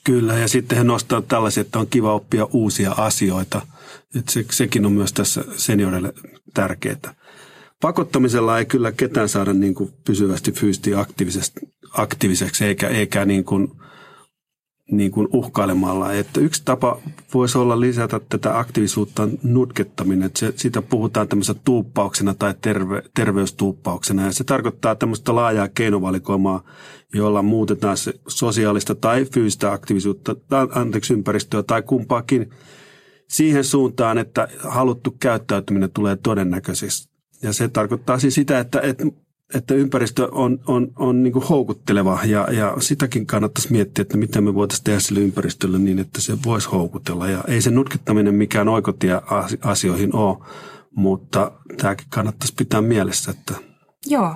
Kyllä, 0.03 0.34
ja 0.34 0.48
sitten 0.48 0.77
he 0.77 0.84
nostavat 0.84 1.27
tällaisia, 1.27 1.62
että 1.62 1.79
on 1.79 1.88
kiva 1.88 2.13
oppia 2.13 2.48
uusia 2.53 2.91
asioita. 2.91 3.62
Että 4.15 4.31
se, 4.31 4.46
sekin 4.51 4.86
on 4.86 4.91
myös 4.91 5.13
tässä 5.13 5.43
seniorille 5.58 6.13
tärkeää. 6.53 7.15
Pakottamisella 7.81 8.60
ei 8.60 8.65
kyllä 8.65 8.91
ketään 8.91 9.29
saada 9.29 9.53
niin 9.53 9.75
kuin 9.75 9.93
pysyvästi 10.05 10.51
fyysisesti 10.51 10.91
aktiiviseksi, 11.93 12.65
eikä, 12.65 12.88
eikä 12.88 13.25
niin 13.25 13.43
kuin– 13.43 13.72
niin 14.91 15.12
kuin 15.12 15.27
uhkailemalla. 15.33 16.13
Että 16.13 16.39
yksi 16.39 16.62
tapa 16.65 17.00
voisi 17.33 17.57
olla 17.57 17.79
lisätä 17.79 18.19
tätä 18.29 18.60
aktiivisuutta 18.60 19.27
nutkettaminen. 19.43 20.25
Että 20.25 20.39
se, 20.39 20.53
siitä 20.55 20.81
puhutaan 20.81 21.27
tämmöisenä 21.27 21.60
tuuppauksena 21.63 22.33
tai 22.33 22.53
terve, 22.62 23.03
terveystuuppauksena. 23.13 24.25
Ja 24.25 24.31
se 24.31 24.43
tarkoittaa 24.43 24.95
tämmöistä 24.95 25.36
laajaa 25.36 25.67
keinovalikoimaa, 25.67 26.63
jolla 27.13 27.41
muutetaan 27.41 27.98
se 27.98 28.13
sosiaalista 28.27 28.95
tai 28.95 29.25
fyysistä 29.25 29.71
aktiivisuutta, 29.71 30.36
anteeksi 30.75 31.13
ympäristöä 31.13 31.63
tai 31.63 31.81
kumpaakin 31.81 32.50
siihen 33.27 33.63
suuntaan, 33.63 34.17
että 34.17 34.48
haluttu 34.63 35.15
käyttäytyminen 35.19 35.91
tulee 35.91 36.15
todennäköisesti. 36.15 37.12
Ja 37.43 37.53
se 37.53 37.67
tarkoittaa 37.67 38.19
siis 38.19 38.36
sitä, 38.36 38.60
että, 38.60 38.81
että 38.81 39.03
että 39.55 39.74
ympäristö 39.74 40.29
on, 40.31 40.60
on, 40.67 40.88
on 40.96 41.24
niin 41.24 41.34
kuin 41.34 41.48
houkutteleva 41.48 42.20
ja, 42.25 42.48
ja 42.51 42.75
sitäkin 42.79 43.25
kannattaisi 43.25 43.72
miettiä, 43.72 44.01
että 44.01 44.17
mitä 44.17 44.41
me 44.41 44.53
voitaisiin 44.53 44.84
tehdä 44.84 45.00
sille 45.00 45.20
ympäristölle 45.20 45.79
niin, 45.79 46.00
että 46.00 46.22
se 46.22 46.38
voisi 46.46 46.70
houkutella. 46.70 47.27
Ja 47.27 47.43
ei 47.48 47.62
se 47.62 47.72
nutkittaminen 47.72 48.36
mikään 48.36 48.70
oikotie 48.70 49.22
asioihin 49.62 50.15
ole, 50.15 50.38
mutta 50.96 51.51
tämäkin 51.77 52.08
kannattaisi 52.10 52.53
pitää 52.58 52.81
mielessä. 52.81 53.31
Että... 53.31 53.53
Joo, 54.05 54.36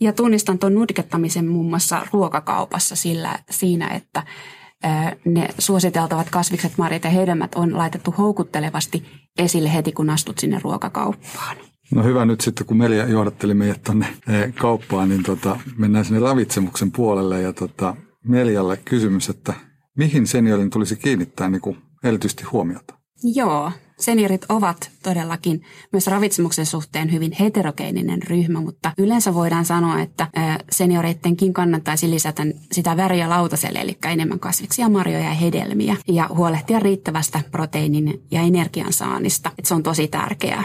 ja 0.00 0.12
tunnistan 0.12 0.58
tuon 0.58 0.74
nutkettamisen 0.74 1.48
muun 1.48 1.70
muassa 1.70 2.06
ruokakaupassa 2.12 2.96
sillä, 2.96 3.38
siinä, 3.50 3.88
että 3.88 4.22
ne 5.24 5.48
suositeltavat 5.58 6.30
kasvikset, 6.30 6.78
marjat 6.78 7.04
ja 7.04 7.10
hedelmät 7.10 7.54
on 7.54 7.78
laitettu 7.78 8.14
houkuttelevasti 8.18 9.04
esille 9.38 9.72
heti, 9.72 9.92
kun 9.92 10.10
astut 10.10 10.38
sinne 10.38 10.60
ruokakauppaan. 10.62 11.56
No 11.94 12.04
hyvä 12.04 12.24
nyt 12.24 12.40
sitten, 12.40 12.66
kun 12.66 12.76
Melia 12.76 13.08
johdatteli 13.08 13.54
meidät 13.54 13.82
tuonne 13.82 14.06
eh, 14.28 14.54
kauppaan, 14.54 15.08
niin 15.08 15.22
tota, 15.22 15.60
mennään 15.78 16.04
sinne 16.04 16.20
ravitsemuksen 16.20 16.92
puolelle. 16.92 17.42
Ja 17.42 17.52
tota, 17.52 17.96
Melialle 18.28 18.76
kysymys, 18.76 19.28
että 19.28 19.54
mihin 19.96 20.26
seniorin 20.26 20.70
tulisi 20.70 20.96
kiinnittää 20.96 21.50
niin 21.50 21.60
kuin 21.60 21.78
erityisesti 22.04 22.44
huomiota? 22.44 22.94
Joo, 23.34 23.72
Seniorit 24.02 24.44
ovat 24.48 24.90
todellakin 25.02 25.62
myös 25.92 26.06
ravitsemuksen 26.06 26.66
suhteen 26.66 27.12
hyvin 27.12 27.32
heterogeeninen 27.40 28.22
ryhmä, 28.22 28.60
mutta 28.60 28.92
yleensä 28.98 29.34
voidaan 29.34 29.64
sanoa, 29.64 30.00
että 30.00 30.28
senioreittenkin 30.70 31.52
kannattaisi 31.52 32.10
lisätä 32.10 32.42
sitä 32.72 32.96
väriä 32.96 33.28
lautaselle, 33.28 33.80
eli 33.80 33.98
enemmän 34.06 34.40
kasviksia, 34.40 34.88
marjoja 34.88 35.24
ja 35.24 35.34
hedelmiä, 35.34 35.96
ja 36.08 36.28
huolehtia 36.34 36.78
riittävästä 36.78 37.40
proteiinin 37.50 38.22
ja 38.30 38.40
energian 38.40 38.92
saannista. 38.92 39.50
Se 39.64 39.74
on 39.74 39.82
tosi 39.82 40.08
tärkeää. 40.08 40.64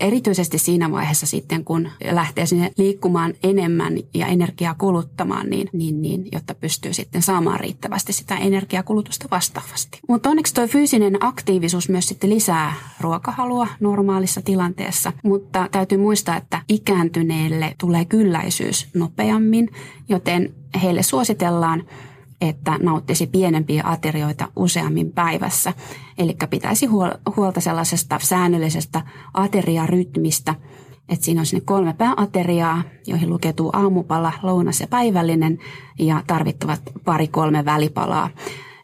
Erityisesti 0.00 0.58
siinä 0.58 0.92
vaiheessa 0.92 1.26
sitten, 1.26 1.64
kun 1.64 1.88
lähtee 2.10 2.46
sinne 2.46 2.72
liikkumaan 2.76 3.34
enemmän 3.42 3.92
ja 4.14 4.26
energiaa 4.26 4.74
kuluttamaan, 4.74 5.50
niin, 5.50 5.68
niin, 5.72 6.02
niin 6.02 6.28
jotta 6.32 6.54
pystyy 6.54 6.92
sitten 6.92 7.22
saamaan 7.22 7.60
riittävästi 7.60 8.12
sitä 8.12 8.36
energiakulutusta 8.36 9.28
vastaavasti. 9.30 10.00
Mutta 10.08 10.30
onneksi 10.30 10.54
tuo 10.54 10.66
fyysinen 10.66 11.16
aktiivisuus 11.20 11.88
myös 11.88 12.08
sitten 12.08 12.30
lisää 12.30 12.69
ruokahalua 13.00 13.66
normaalissa 13.80 14.42
tilanteessa, 14.42 15.12
mutta 15.22 15.68
täytyy 15.70 15.98
muistaa, 15.98 16.36
että 16.36 16.62
ikääntyneille 16.68 17.74
tulee 17.78 18.04
kylläisyys 18.04 18.88
nopeammin, 18.94 19.68
joten 20.08 20.54
heille 20.82 21.02
suositellaan 21.02 21.84
että 22.40 22.78
nauttisi 22.82 23.26
pienempiä 23.26 23.82
aterioita 23.86 24.48
useammin 24.56 25.12
päivässä. 25.12 25.72
Eli 26.18 26.36
pitäisi 26.50 26.86
huolta 27.36 27.60
sellaisesta 27.60 28.18
säännöllisestä 28.22 29.02
ateriarytmistä, 29.34 30.54
että 31.08 31.24
siinä 31.24 31.40
on 31.40 31.46
sinne 31.46 31.64
kolme 31.64 31.92
pääateriaa, 31.92 32.82
joihin 33.06 33.30
lukeutuu 33.30 33.70
aamupala, 33.72 34.32
lounas 34.42 34.80
ja 34.80 34.86
päivällinen 34.86 35.58
ja 35.98 36.22
tarvittavat 36.26 36.82
pari-kolme 37.04 37.64
välipalaa. 37.64 38.30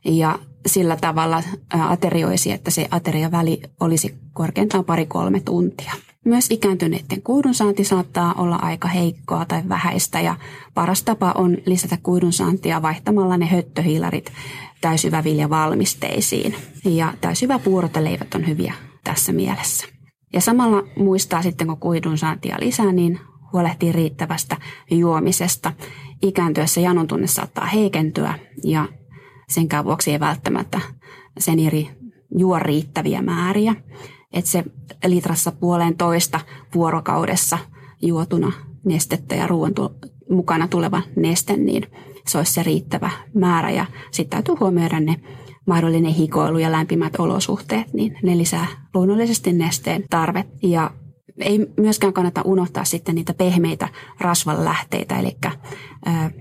Ja 0.05 0.39
sillä 0.67 0.97
tavalla 0.97 1.43
aterioisi, 1.71 2.53
että 2.53 2.71
se 2.71 2.89
ateriaväli 2.91 3.61
olisi 3.81 4.15
korkeintaan 4.33 4.85
pari-kolme 4.85 5.41
tuntia. 5.41 5.93
Myös 6.25 6.51
ikääntyneiden 6.51 7.23
kuidunsaanti 7.23 7.85
saattaa 7.85 8.35
olla 8.39 8.57
aika 8.57 8.89
heikkoa 8.89 9.45
tai 9.45 9.63
vähäistä 9.69 10.21
ja 10.21 10.37
paras 10.75 11.03
tapa 11.03 11.33
on 11.33 11.57
lisätä 11.67 11.99
kuidunsaantia 12.03 12.83
vaihtamalla 12.83 13.37
ne 13.37 13.47
höttöhiilarit 13.47 14.33
täysyväviljavalmisteisiin. 14.81 16.55
Ja 16.85 17.15
täysyväpuurot 17.21 17.95
ja 17.95 18.05
leivät 18.05 18.35
on 18.35 18.47
hyviä 18.47 18.75
tässä 19.05 19.33
mielessä. 19.33 19.87
Ja 20.33 20.41
samalla 20.41 20.83
muistaa 20.97 21.43
sitten, 21.43 21.67
kun 21.67 21.77
kuidunsaantia 21.77 22.57
lisää, 22.61 22.93
niin 22.93 23.21
huolehtii 23.53 23.93
riittävästä 23.93 24.57
juomisesta. 24.91 25.73
Ikääntyessä 26.23 26.81
janon 26.81 27.07
tunne 27.07 27.27
saattaa 27.27 27.67
heikentyä 27.67 28.39
ja 28.65 28.89
Senkään 29.49 29.85
vuoksi 29.85 30.13
ei 30.13 30.21
välttämättä 30.21 30.81
seniori 31.39 31.91
juo 32.39 32.59
riittäviä 32.59 33.23
määriä. 33.23 33.75
Että 34.33 34.51
se 34.51 34.65
litrassa 35.07 35.53
puoleen 35.53 35.97
toista 35.97 36.41
vuorokaudessa 36.75 37.59
juotuna 38.03 38.53
nestettä 38.85 39.35
ja 39.35 39.47
ruoan 39.47 39.73
mukana 40.31 40.69
tuleva 40.69 41.03
neste, 41.17 41.57
niin 41.57 41.87
se 42.27 42.39
olisi 42.39 42.53
se 42.53 42.63
riittävä 42.63 43.11
määrä. 43.35 43.71
Ja 43.71 43.87
sitten 44.11 44.31
täytyy 44.31 44.55
huomioida 44.61 45.01
ne 45.01 45.17
mahdollinen 45.67 46.13
hikoilu 46.13 46.59
ja 46.59 46.73
lämpimät 46.73 47.13
olosuhteet, 47.19 47.93
niin 47.93 48.19
ne 48.23 48.39
lisää 48.39 48.67
luonnollisesti 48.95 49.53
nesteen 49.53 50.05
tarve. 50.11 50.45
Ja 50.63 50.91
ei 51.39 51.67
myöskään 51.81 52.13
kannata 52.13 52.43
unohtaa 52.43 52.85
sitten 52.85 53.15
niitä 53.15 53.35
pehmeitä 53.35 53.89
rasvanlähteitä, 54.21 55.19
eli 55.19 55.37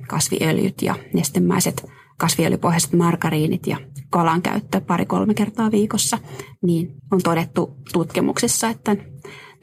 kasviöljyt 0.08 0.82
ja 0.82 0.96
nestemäiset 1.14 1.86
kasviöljypohjaiset 2.18 2.94
margariinit 2.94 3.68
ja 3.68 3.78
kalan 4.10 4.42
käyttö 4.42 4.82
pari-kolme 4.82 5.34
kertaa 5.34 5.72
viikossa, 5.72 6.18
niin 6.62 6.96
on 7.12 7.22
todettu 7.22 7.78
tutkimuksissa, 7.94 8.70
että 8.70 8.96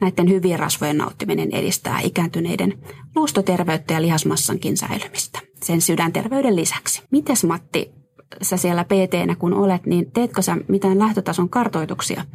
näiden 0.01 0.29
hyvien 0.29 0.59
rasvojen 0.59 0.97
nauttiminen 0.97 1.51
edistää 1.51 1.99
ikääntyneiden 1.99 2.73
luustoterveyttä 3.15 3.93
ja 3.93 4.01
lihasmassankin 4.01 4.77
säilymistä 4.77 5.39
sen 5.63 5.81
sydänterveyden 5.81 6.55
lisäksi. 6.55 7.03
Mites 7.11 7.43
Matti, 7.43 7.91
sä 8.41 8.57
siellä 8.57 8.83
pt 8.83 9.39
kun 9.39 9.53
olet, 9.53 9.85
niin 9.85 10.11
teetkö 10.11 10.41
sä 10.41 10.57
mitään 10.67 10.99
lähtötason 10.99 11.49
kartoituksia 11.49 12.25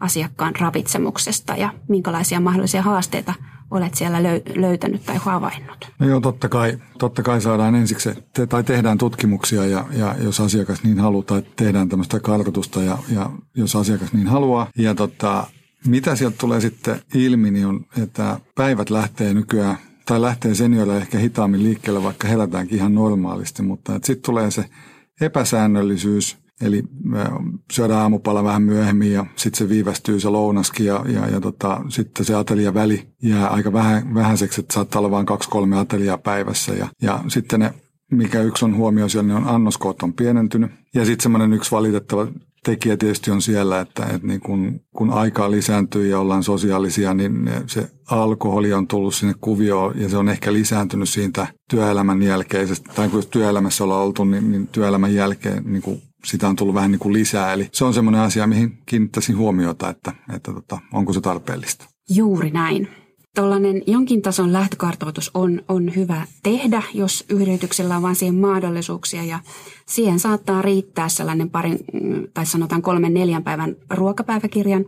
asiakkaan 0.00 0.56
ravitsemuksesta 0.56 1.56
ja 1.56 1.74
minkälaisia 1.88 2.40
mahdollisia 2.40 2.82
haasteita 2.82 3.34
olet 3.70 3.94
siellä 3.94 4.18
löytänyt 4.56 5.04
tai 5.06 5.16
havainnut? 5.16 5.92
No 5.98 6.08
joo, 6.08 6.20
totta 6.20 6.48
kai, 6.48 6.78
totta 6.98 7.22
kai 7.22 7.40
saadaan 7.40 7.74
ensiksi, 7.74 8.10
te, 8.32 8.46
tai 8.46 8.64
tehdään 8.64 8.98
tutkimuksia 8.98 9.66
ja, 9.66 9.84
ja 9.92 10.14
jos 10.20 10.40
asiakas 10.40 10.82
niin 10.82 10.98
haluaa, 10.98 11.22
tai 11.22 11.42
tehdään 11.56 11.88
tämmöistä 11.88 12.20
kartoitusta 12.20 12.82
ja, 12.82 12.98
ja 13.14 13.30
jos 13.56 13.76
asiakas 13.76 14.12
niin 14.12 14.26
haluaa. 14.26 14.70
Ja 14.78 14.94
tota, 14.94 15.46
mitä 15.86 16.16
sieltä 16.16 16.36
tulee 16.40 16.60
sitten 16.60 17.00
ilmi, 17.14 17.50
niin 17.50 17.66
on, 17.66 17.84
että 18.02 18.40
päivät 18.54 18.90
lähtee 18.90 19.34
nykyään, 19.34 19.76
tai 20.06 20.20
lähtee 20.20 20.54
senioille 20.54 20.96
ehkä 20.96 21.18
hitaammin 21.18 21.62
liikkeelle, 21.62 22.02
vaikka 22.02 22.28
herätäänkin 22.28 22.78
ihan 22.78 22.94
normaalisti, 22.94 23.62
mutta 23.62 23.92
sitten 23.92 24.22
tulee 24.26 24.50
se 24.50 24.64
epäsäännöllisyys, 25.20 26.38
Eli 26.60 26.82
syödään 27.72 28.00
aamupala 28.00 28.44
vähän 28.44 28.62
myöhemmin 28.62 29.12
ja 29.12 29.26
sitten 29.36 29.58
se 29.58 29.68
viivästyy 29.68 30.20
se 30.20 30.28
lounaskin 30.28 30.86
ja, 30.86 31.04
ja, 31.08 31.28
ja 31.28 31.40
tota, 31.40 31.80
sitten 31.88 32.24
se 32.24 32.34
väli 32.74 33.08
jää 33.22 33.48
aika 33.48 33.72
vähän, 33.72 34.14
vähäiseksi, 34.14 34.60
että 34.60 34.74
saattaa 34.74 34.98
olla 34.98 35.10
vain 35.10 35.26
kaksi-kolme 35.26 35.78
ateliaa 35.78 36.18
päivässä. 36.18 36.72
Ja, 36.74 36.88
ja 37.02 37.20
sitten 37.28 37.60
ne, 37.60 37.74
mikä 38.10 38.42
yksi 38.42 38.64
on 38.64 38.76
huomio 38.76 39.08
siellä, 39.08 39.26
niin 39.26 39.36
on 39.36 39.54
annoskoot 39.54 40.02
on 40.02 40.14
pienentynyt. 40.14 40.70
Ja 40.94 41.04
sitten 41.04 41.22
semmoinen 41.22 41.52
yksi 41.52 41.70
valitettava 41.70 42.26
tekijä 42.64 42.96
tietysti 42.96 43.30
on 43.30 43.42
siellä, 43.42 43.80
että, 43.80 44.06
että 44.06 44.26
niin 44.26 44.40
kun, 44.40 44.80
kun 44.96 45.10
aikaa 45.10 45.50
lisääntyy 45.50 46.06
ja 46.06 46.18
ollaan 46.18 46.42
sosiaalisia, 46.42 47.14
niin 47.14 47.50
se 47.66 47.90
alkoholi 48.10 48.72
on 48.72 48.86
tullut 48.86 49.14
sinne 49.14 49.34
kuvioon 49.40 50.00
ja 50.00 50.08
se 50.08 50.16
on 50.16 50.28
ehkä 50.28 50.52
lisääntynyt 50.52 51.08
siitä 51.08 51.46
työelämän 51.70 52.22
jälkeisestä, 52.22 52.92
tai 52.94 53.08
kun 53.08 53.22
työelämässä 53.30 53.84
ollaan 53.84 54.02
oltu, 54.02 54.24
niin, 54.24 54.50
niin 54.50 54.66
työelämän 54.66 55.14
jälkeen 55.14 55.62
niin 55.66 55.82
kuin 55.82 56.02
sitä 56.26 56.48
on 56.48 56.56
tullut 56.56 56.74
vähän 56.74 56.90
niin 56.90 56.98
kuin 56.98 57.12
lisää. 57.12 57.52
Eli 57.52 57.68
se 57.72 57.84
on 57.84 57.94
semmoinen 57.94 58.20
asia, 58.20 58.46
mihin 58.46 58.78
kiinnittäisin 58.86 59.36
huomiota, 59.36 59.90
että, 59.90 60.12
että 60.34 60.52
tota, 60.52 60.78
onko 60.92 61.12
se 61.12 61.20
tarpeellista. 61.20 61.84
Juuri 62.10 62.50
näin. 62.50 62.88
Tuollainen 63.34 63.82
jonkin 63.86 64.22
tason 64.22 64.52
lähtökartoitus 64.52 65.30
on, 65.34 65.62
on 65.68 65.96
hyvä 65.96 66.26
tehdä, 66.42 66.82
jos 66.94 67.24
yrityksellä 67.30 67.96
on 67.96 68.02
vain 68.02 68.16
siihen 68.16 68.34
mahdollisuuksia 68.34 69.24
ja 69.24 69.38
siihen 69.86 70.18
saattaa 70.18 70.62
riittää 70.62 71.08
sellainen 71.08 71.50
parin 71.50 71.78
tai 72.34 72.46
sanotaan 72.46 72.82
kolmen 72.82 73.14
neljän 73.14 73.44
päivän 73.44 73.76
ruokapäiväkirjan 73.90 74.84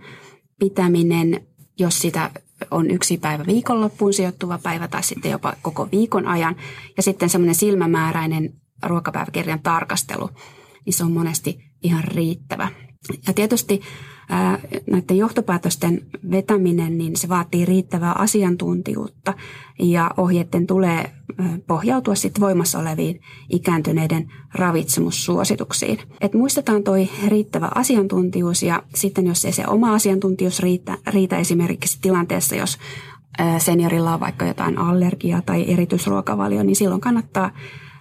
pitäminen, 0.58 1.46
jos 1.78 1.98
sitä 1.98 2.30
on 2.70 2.90
yksi 2.90 3.18
päivä 3.18 3.46
viikonloppuun 3.46 4.12
sijoittuva 4.12 4.58
päivä 4.58 4.88
tai 4.88 5.02
sitten 5.02 5.30
jopa 5.30 5.54
koko 5.62 5.88
viikon 5.92 6.26
ajan. 6.26 6.56
Ja 6.96 7.02
sitten 7.02 7.28
semmoinen 7.28 7.54
silmämääräinen 7.54 8.52
ruokapäiväkirjan 8.82 9.60
tarkastelu, 9.62 10.30
niin 10.88 10.94
se 10.94 11.04
on 11.04 11.12
monesti 11.12 11.58
ihan 11.82 12.04
riittävä. 12.04 12.68
Ja 13.26 13.32
tietysti 13.32 13.80
näiden 14.90 15.16
johtopäätösten 15.16 16.06
vetäminen, 16.30 16.98
niin 16.98 17.16
se 17.16 17.28
vaatii 17.28 17.64
riittävää 17.64 18.12
asiantuntijuutta 18.12 19.34
ja 19.78 20.10
ohjeiden 20.16 20.66
tulee 20.66 21.10
pohjautua 21.66 22.14
sitten 22.14 22.40
voimassa 22.40 22.78
oleviin 22.78 23.20
ikääntyneiden 23.52 24.32
ravitsemussuosituksiin. 24.54 25.98
Et 26.20 26.34
muistetaan 26.34 26.82
toi 26.82 27.08
riittävä 27.26 27.70
asiantuntijuus 27.74 28.62
ja 28.62 28.82
sitten 28.94 29.26
jos 29.26 29.44
ei 29.44 29.52
se 29.52 29.66
oma 29.66 29.94
asiantuntijuus 29.94 30.60
riitä, 30.60 30.98
riitä 31.06 31.38
esimerkiksi 31.38 31.98
tilanteessa, 32.02 32.56
jos 32.56 32.78
seniorilla 33.58 34.14
on 34.14 34.20
vaikka 34.20 34.46
jotain 34.46 34.78
allergiaa 34.78 35.42
tai 35.42 35.72
erityisruokavalio, 35.72 36.62
niin 36.62 36.76
silloin 36.76 37.00
kannattaa 37.00 37.50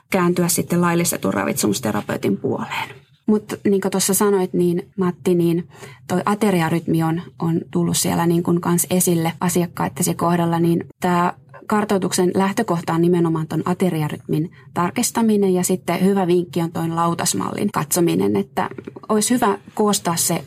kääntyä 0.10 0.48
sitten 0.48 0.82
laillistetun 0.82 1.34
ravitsemusterapeutin 1.34 2.38
puoleen. 2.38 2.90
Mutta 3.28 3.58
niin 3.70 3.82
kuin 3.82 3.92
tuossa 3.92 4.14
sanoit, 4.14 4.54
niin 4.54 4.90
Matti, 4.98 5.36
niin 5.36 5.68
toi 6.08 6.22
ateriarytmi 6.26 7.04
on, 7.04 7.22
on 7.40 7.62
tullut 7.72 7.98
siellä 7.98 8.26
niin 8.26 8.44
kuin 8.44 8.62
kans 8.62 8.88
esille 8.90 9.34
asiakkaittesi 9.42 10.16
kohdalla, 10.16 10.60
niin 10.60 10.84
tämä 11.00 11.34
kartoituksen 11.68 12.32
lähtökohta 12.36 12.94
on 12.94 13.02
nimenomaan 13.02 13.48
tuon 13.48 13.64
ateriarytmin 13.66 14.52
tarkistaminen 14.74 15.54
ja 15.54 15.64
sitten 15.64 16.06
hyvä 16.06 16.28
vinkki 16.28 16.62
on 16.62 16.72
tuon 16.72 16.96
lautasmallin 16.96 17.72
katsominen, 17.72 18.36
että 18.36 18.70
olisi 19.10 19.34
hyvä 19.34 19.58
koostaa 19.74 20.16
se 20.16 20.44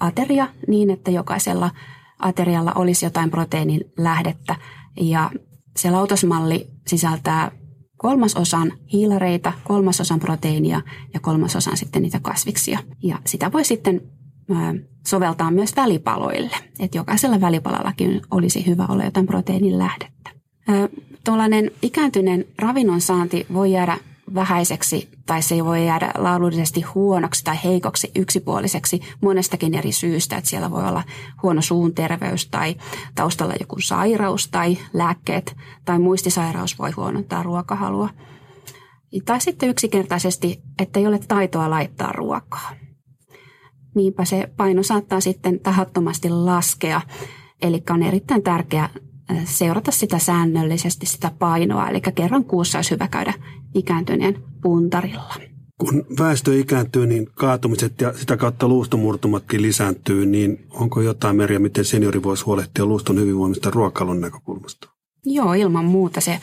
ateria 0.00 0.48
niin, 0.68 0.90
että 0.90 1.10
jokaisella 1.10 1.70
aterialla 2.18 2.72
olisi 2.74 3.06
jotain 3.06 3.30
proteiinin 3.30 3.80
lähdettä 3.98 4.56
ja 5.00 5.30
se 5.76 5.90
lautasmalli 5.90 6.66
sisältää 6.86 7.50
kolmasosan 7.98 8.72
hiilareita, 8.92 9.52
kolmasosan 9.64 10.20
proteiinia 10.20 10.80
ja 11.14 11.20
kolmasosan 11.20 11.76
sitten 11.76 12.02
niitä 12.02 12.20
kasviksia. 12.22 12.78
Ja 13.02 13.18
sitä 13.26 13.52
voi 13.52 13.64
sitten 13.64 14.00
soveltaa 15.06 15.50
myös 15.50 15.76
välipaloille, 15.76 16.56
että 16.80 16.98
jokaisella 16.98 17.40
välipalallakin 17.40 18.20
olisi 18.30 18.66
hyvä 18.66 18.86
olla 18.88 19.04
jotain 19.04 19.26
proteiinin 19.26 19.78
lähdettä. 19.78 20.30
Tuollainen 21.24 21.70
ikääntyneen 21.82 22.44
ravinnon 22.58 23.00
saanti 23.00 23.46
voi 23.52 23.72
jäädä 23.72 23.98
vähäiseksi 24.34 25.08
tai 25.26 25.42
se 25.42 25.64
voi 25.64 25.86
jäädä 25.86 26.10
laadullisesti 26.14 26.82
huonoksi 26.82 27.44
tai 27.44 27.58
heikoksi 27.64 28.10
yksipuoliseksi 28.16 29.00
monestakin 29.20 29.74
eri 29.74 29.92
syystä. 29.92 30.36
Että 30.36 30.50
siellä 30.50 30.70
voi 30.70 30.88
olla 30.88 31.02
huono 31.42 31.62
suun 31.62 31.94
terveys 31.94 32.48
tai 32.48 32.76
taustalla 33.14 33.54
joku 33.60 33.80
sairaus 33.80 34.48
tai 34.48 34.78
lääkkeet 34.92 35.56
tai 35.84 35.98
muistisairaus 35.98 36.78
voi 36.78 36.90
huonontaa 36.90 37.42
ruokahalua. 37.42 38.08
Tai 39.24 39.40
sitten 39.40 39.68
yksinkertaisesti, 39.68 40.62
että 40.78 41.00
ei 41.00 41.06
ole 41.06 41.18
taitoa 41.28 41.70
laittaa 41.70 42.12
ruokaa. 42.12 42.70
Niinpä 43.94 44.24
se 44.24 44.52
paino 44.56 44.82
saattaa 44.82 45.20
sitten 45.20 45.60
tahattomasti 45.60 46.30
laskea. 46.30 47.00
Eli 47.62 47.82
on 47.90 48.02
erittäin 48.02 48.42
tärkeää 48.42 48.88
seurata 49.44 49.90
sitä 49.90 50.18
säännöllisesti, 50.18 51.06
sitä 51.06 51.30
painoa. 51.38 51.88
Eli 51.88 52.00
kerran 52.00 52.44
kuussa 52.44 52.78
olisi 52.78 52.90
hyvä 52.90 53.08
käydä 53.08 53.34
ikääntyneen 53.74 54.44
puntarilla. 54.62 55.34
Kun 55.78 56.06
väestö 56.18 56.58
ikääntyy, 56.58 57.06
niin 57.06 57.26
kaatumiset 57.34 58.00
ja 58.00 58.12
sitä 58.12 58.36
kautta 58.36 58.68
luustomurtumatkin 58.68 59.62
lisääntyy, 59.62 60.26
niin 60.26 60.66
onko 60.70 61.00
jotain 61.00 61.36
meriä, 61.36 61.58
miten 61.58 61.84
seniori 61.84 62.22
voisi 62.22 62.44
huolehtia 62.44 62.86
luuston 62.86 63.20
hyvinvoinnista 63.20 63.70
ruokailun 63.70 64.20
näkökulmasta? 64.20 64.88
Joo, 65.24 65.52
ilman 65.52 65.84
muuta 65.84 66.20
se 66.20 66.40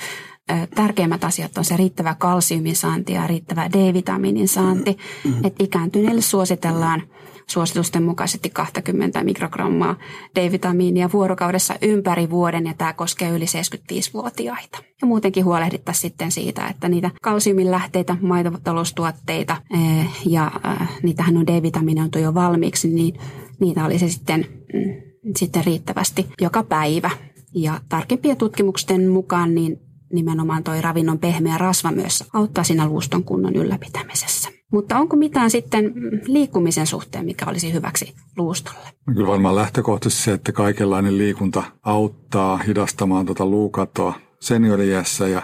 tärkeimmät 0.75 1.23
asiat 1.23 1.57
on 1.57 1.65
se 1.65 1.77
riittävä 1.77 2.15
kalsiumin 2.19 2.75
saanti 2.75 3.13
ja 3.13 3.27
riittävä 3.27 3.69
D-vitamiinin 3.71 4.47
saanti. 4.47 4.97
Mm-hmm. 5.23 5.45
Että 5.45 5.63
ikääntyneille 5.63 6.21
suositellaan– 6.21 7.03
suositusten 7.49 8.03
mukaisesti 8.03 8.49
20 8.49 9.23
mikrogrammaa 9.23 9.95
D-vitamiinia 10.35 11.09
vuorokaudessa 11.13 11.75
ympäri 11.81 12.29
vuoden 12.29 12.65
ja 12.65 12.73
tämä 12.77 12.93
koskee 12.93 13.29
yli 13.29 13.45
75-vuotiaita. 13.45 14.77
Ja 15.01 15.07
muutenkin 15.07 15.45
huolehdittaisiin 15.45 16.01
sitten 16.01 16.31
siitä, 16.31 16.67
että 16.67 16.89
niitä 16.89 17.11
kalsiumin 17.21 17.71
lähteitä, 17.71 18.17
maitotaloustuotteita 18.21 19.57
eh, 19.73 20.07
ja 20.25 20.51
eh, 20.81 20.87
niitähän 21.03 21.37
on 21.37 21.47
D-vitamiinioitu 21.47 22.19
jo 22.19 22.33
valmiiksi, 22.33 22.87
niin 22.87 23.19
niitä 23.59 23.85
olisi 23.85 24.09
sitten, 24.09 24.45
mm, 24.73 25.01
sitten 25.35 25.65
riittävästi 25.65 26.25
joka 26.41 26.63
päivä. 26.63 27.09
Ja 27.55 27.79
tarkempien 27.89 28.37
tutkimusten 28.37 29.09
mukaan 29.09 29.55
niin 29.55 29.79
nimenomaan 30.13 30.63
tuo 30.63 30.73
ravinnon 30.81 31.19
pehmeä 31.19 31.57
rasva 31.57 31.91
myös 31.91 32.23
auttaa 32.33 32.63
siinä 32.63 32.87
luuston 32.87 33.23
kunnon 33.23 33.55
ylläpitämisessä. 33.55 34.54
Mutta 34.71 34.97
onko 34.97 35.15
mitään 35.15 35.51
sitten 35.51 35.93
liikkumisen 36.25 36.87
suhteen, 36.87 37.25
mikä 37.25 37.45
olisi 37.47 37.73
hyväksi 37.73 38.15
luustolle? 38.37 38.87
No 39.07 39.13
kyllä 39.13 39.27
varmaan 39.27 39.55
lähtökohtaisesti 39.55 40.23
se, 40.23 40.33
että 40.33 40.51
kaikenlainen 40.51 41.17
liikunta 41.17 41.63
auttaa 41.83 42.57
hidastamaan 42.57 43.25
tuota 43.25 43.45
luukatoa 43.45 44.13
senioriässä 44.39 45.27
ja 45.27 45.41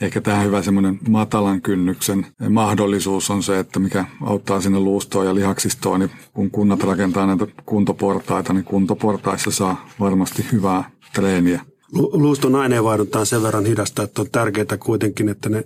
Ehkä 0.00 0.20
tämä 0.20 0.40
hyvä 0.40 0.62
semmoinen 0.62 0.98
matalan 1.08 1.62
kynnyksen 1.62 2.26
mahdollisuus 2.50 3.30
on 3.30 3.42
se, 3.42 3.58
että 3.58 3.80
mikä 3.80 4.04
auttaa 4.22 4.60
sinne 4.60 4.78
luustoon 4.78 5.26
ja 5.26 5.34
lihaksistoon, 5.34 6.00
niin 6.00 6.10
kun 6.32 6.50
kunnat 6.50 6.82
rakentaa 6.82 7.26
näitä 7.26 7.46
kuntoportaita, 7.66 8.52
niin 8.52 8.64
kuntoportaissa 8.64 9.50
saa 9.50 9.88
varmasti 10.00 10.46
hyvää 10.52 10.90
treeniä. 11.14 11.60
Luuston 11.92 12.54
aineenvaihdunta 12.54 13.18
on 13.18 13.26
sen 13.26 13.42
verran 13.42 13.64
hidasta, 13.64 14.02
että 14.02 14.22
on 14.22 14.30
tärkeää 14.32 14.76
kuitenkin, 14.78 15.28
että 15.28 15.48
ne 15.48 15.64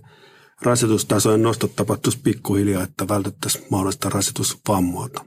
rasitustasojen 0.64 1.42
nostot 1.42 1.76
tapahtuisi 1.76 2.20
pikkuhiljaa, 2.24 2.82
että 2.82 3.08
vältettäisiin 3.08 3.64
mahdollista 3.70 4.10
rasitusvammoilta. 4.10 5.24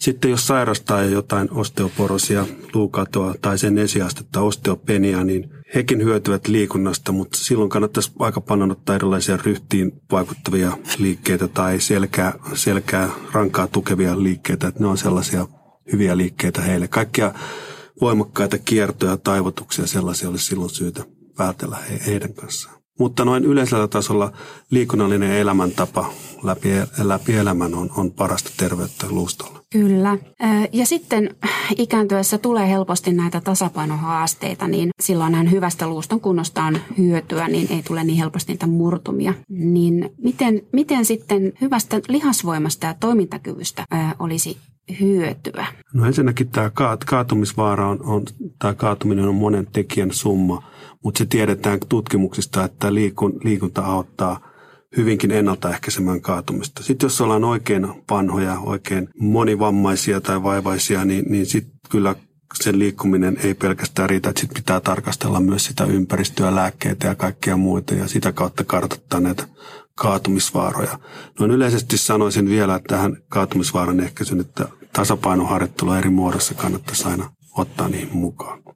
Sitten 0.00 0.30
jos 0.30 0.46
sairastaa 0.46 1.02
jotain 1.02 1.48
osteoporosia, 1.50 2.46
luukatoa 2.74 3.34
tai 3.42 3.58
sen 3.58 3.78
esiastetta 3.78 4.40
osteopenia, 4.40 5.24
niin 5.24 5.50
hekin 5.74 6.04
hyötyvät 6.04 6.48
liikunnasta, 6.48 7.12
mutta 7.12 7.38
silloin 7.38 7.70
kannattaisi 7.70 8.12
aika 8.18 8.40
paljon 8.40 8.70
ottaa 8.70 8.96
erilaisia 8.96 9.36
ryhtiin 9.36 9.92
vaikuttavia 10.12 10.78
liikkeitä 10.98 11.48
tai 11.48 11.80
selkää, 11.80 12.38
selkää 12.54 13.10
rankaa 13.32 13.66
tukevia 13.66 14.22
liikkeitä. 14.22 14.68
Että 14.68 14.80
ne 14.80 14.86
on 14.86 14.98
sellaisia 14.98 15.46
hyviä 15.92 16.16
liikkeitä 16.16 16.62
heille. 16.62 16.88
Kaikkia 16.88 17.34
voimakkaita 18.00 18.58
kiertoja 18.58 19.10
ja 19.12 19.16
taivotuksia 19.16 19.86
sellaisia 19.86 20.28
olisi 20.28 20.44
silloin 20.44 20.70
syytä 20.70 21.04
päätellä 21.36 21.78
heidän 22.06 22.34
kanssaan. 22.34 22.73
Mutta 22.98 23.24
noin 23.24 23.44
yleisellä 23.44 23.88
tasolla 23.88 24.32
liikunnallinen 24.70 25.30
elämäntapa 25.30 26.10
läpi, 26.42 26.68
läpi 26.98 27.32
elämän 27.32 27.74
on, 27.74 27.90
on 27.96 28.10
parasta 28.10 28.50
terveyttä 28.56 29.06
luustolla. 29.10 29.60
Kyllä. 29.70 30.18
Ja 30.72 30.86
sitten 30.86 31.36
ikääntyessä 31.78 32.38
tulee 32.38 32.68
helposti 32.68 33.12
näitä 33.12 33.40
tasapainohaasteita, 33.40 34.68
niin 34.68 34.90
silloinhan 35.00 35.50
hyvästä 35.50 35.86
luuston 35.86 36.20
kunnosta 36.20 36.64
on 36.64 36.78
hyötyä, 36.98 37.48
niin 37.48 37.66
ei 37.70 37.82
tule 37.82 38.04
niin 38.04 38.18
helposti 38.18 38.52
niitä 38.52 38.66
murtumia. 38.66 39.34
Niin 39.48 40.10
miten, 40.22 40.62
miten 40.72 41.04
sitten 41.04 41.52
hyvästä 41.60 42.00
lihasvoimasta 42.08 42.86
ja 42.86 42.94
toimintakyvystä 43.00 43.84
olisi 44.18 44.56
hyötyä? 45.00 45.66
No 45.94 46.06
ensinnäkin 46.06 46.48
tämä 46.48 46.70
kaatumisvaara 47.06 47.88
on, 47.88 48.02
on 48.02 48.22
tai 48.58 48.74
kaatuminen 48.74 49.28
on 49.28 49.34
monen 49.34 49.66
tekijän 49.72 50.12
summa– 50.12 50.62
mutta 51.04 51.18
se 51.18 51.26
tiedetään 51.26 51.78
tutkimuksista, 51.88 52.64
että 52.64 52.94
liikun, 52.94 53.40
liikunta 53.44 53.82
auttaa 53.82 54.54
hyvinkin 54.96 55.30
ennaltaehkäisemään 55.30 56.20
kaatumista. 56.20 56.82
Sitten 56.82 57.06
jos 57.06 57.20
ollaan 57.20 57.44
oikein 57.44 57.88
vanhoja, 58.10 58.58
oikein 58.58 59.08
monivammaisia 59.20 60.20
tai 60.20 60.42
vaivaisia, 60.42 61.04
niin, 61.04 61.24
niin 61.28 61.46
sitten 61.46 61.74
kyllä 61.90 62.14
sen 62.62 62.78
liikkuminen 62.78 63.36
ei 63.42 63.54
pelkästään 63.54 64.10
riitä, 64.10 64.28
että 64.28 64.40
sitten 64.40 64.62
pitää 64.62 64.80
tarkastella 64.80 65.40
myös 65.40 65.64
sitä 65.64 65.84
ympäristöä, 65.84 66.54
lääkkeitä 66.54 67.06
ja 67.06 67.14
kaikkea 67.14 67.56
muita 67.56 67.94
ja 67.94 68.08
sitä 68.08 68.32
kautta 68.32 68.64
kartoittaa 68.64 69.20
näitä 69.20 69.48
kaatumisvaaroja. 69.94 70.98
Noin 71.40 71.50
yleisesti 71.50 71.98
sanoisin 71.98 72.48
vielä 72.48 72.74
että 72.74 72.96
tähän 72.96 73.16
kaatumisvaaran 73.28 74.00
ehkäisyn, 74.00 74.40
että 74.40 74.68
tasapainoharjoittelu 74.92 75.92
eri 75.92 76.10
muodossa 76.10 76.54
kannattaisi 76.54 77.08
aina 77.08 77.30
ottaa 77.58 77.88
niihin 77.88 78.16
mukaan. 78.16 78.73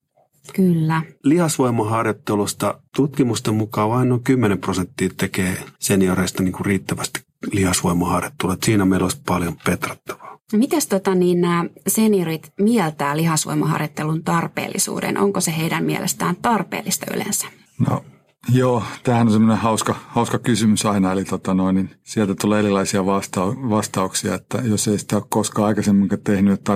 Kyllä. 0.52 1.02
Lihasvoimaharjoittelusta 1.22 2.80
tutkimusten 2.96 3.54
mukaan 3.54 3.90
vain 3.90 4.08
noin 4.08 4.24
10 4.24 4.58
prosenttia 4.58 5.08
tekee 5.16 5.56
senioreista 5.78 6.42
niin 6.42 6.52
kuin 6.52 6.66
riittävästi 6.66 7.20
lihasvoimaharjoittelua. 7.52 8.56
Siinä 8.64 8.84
meillä 8.84 9.04
olisi 9.04 9.20
paljon 9.26 9.56
petrattavaa. 9.64 10.38
No 10.52 10.58
mitäs 10.58 10.86
tota, 10.86 11.14
niin 11.14 11.40
nämä 11.40 11.64
seniorit 11.86 12.52
mieltää 12.60 13.16
lihasvoimaharjoittelun 13.16 14.24
tarpeellisuuden? 14.24 15.18
Onko 15.18 15.40
se 15.40 15.56
heidän 15.56 15.84
mielestään 15.84 16.36
tarpeellista 16.42 17.06
yleensä? 17.14 17.46
No 17.88 18.04
Joo, 18.52 18.82
tämähän 19.02 19.26
on 19.26 19.32
semmoinen 19.32 19.58
hauska, 19.58 19.94
hauska 20.08 20.38
kysymys 20.38 20.86
aina, 20.86 21.12
eli 21.12 21.24
tota 21.24 21.54
noin, 21.54 21.76
niin 21.76 21.90
sieltä 22.04 22.34
tulee 22.40 22.58
erilaisia 22.58 23.06
vasta- 23.06 23.70
vastauksia, 23.70 24.34
että 24.34 24.58
jos 24.64 24.88
ei 24.88 24.98
sitä 24.98 25.16
ole 25.16 25.24
koskaan 25.28 25.68
aikaisemmin 25.68 26.08
tehnyt, 26.24 26.54
että 26.54 26.72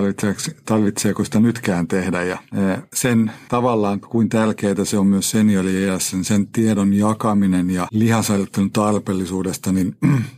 tarvitseeko 0.65 1.23
sitä 1.23 1.39
nytkään 1.39 1.87
tehdä. 1.87 2.23
Ja 2.23 2.37
e, 2.53 2.81
sen 2.93 3.31
tavallaan, 3.49 3.99
kuin 3.99 4.29
tärkeää 4.29 4.85
se 4.85 4.97
on 4.97 5.07
myös 5.07 5.31
seniori-iässä, 5.31 6.17
niin 6.17 6.25
sen 6.25 6.47
tiedon 6.47 6.93
jakaminen 6.93 7.69
ja 7.69 7.87
lihasharjoittelun 7.91 8.71
tarpeellisuudesta, 8.71 9.71
niin 9.71 9.97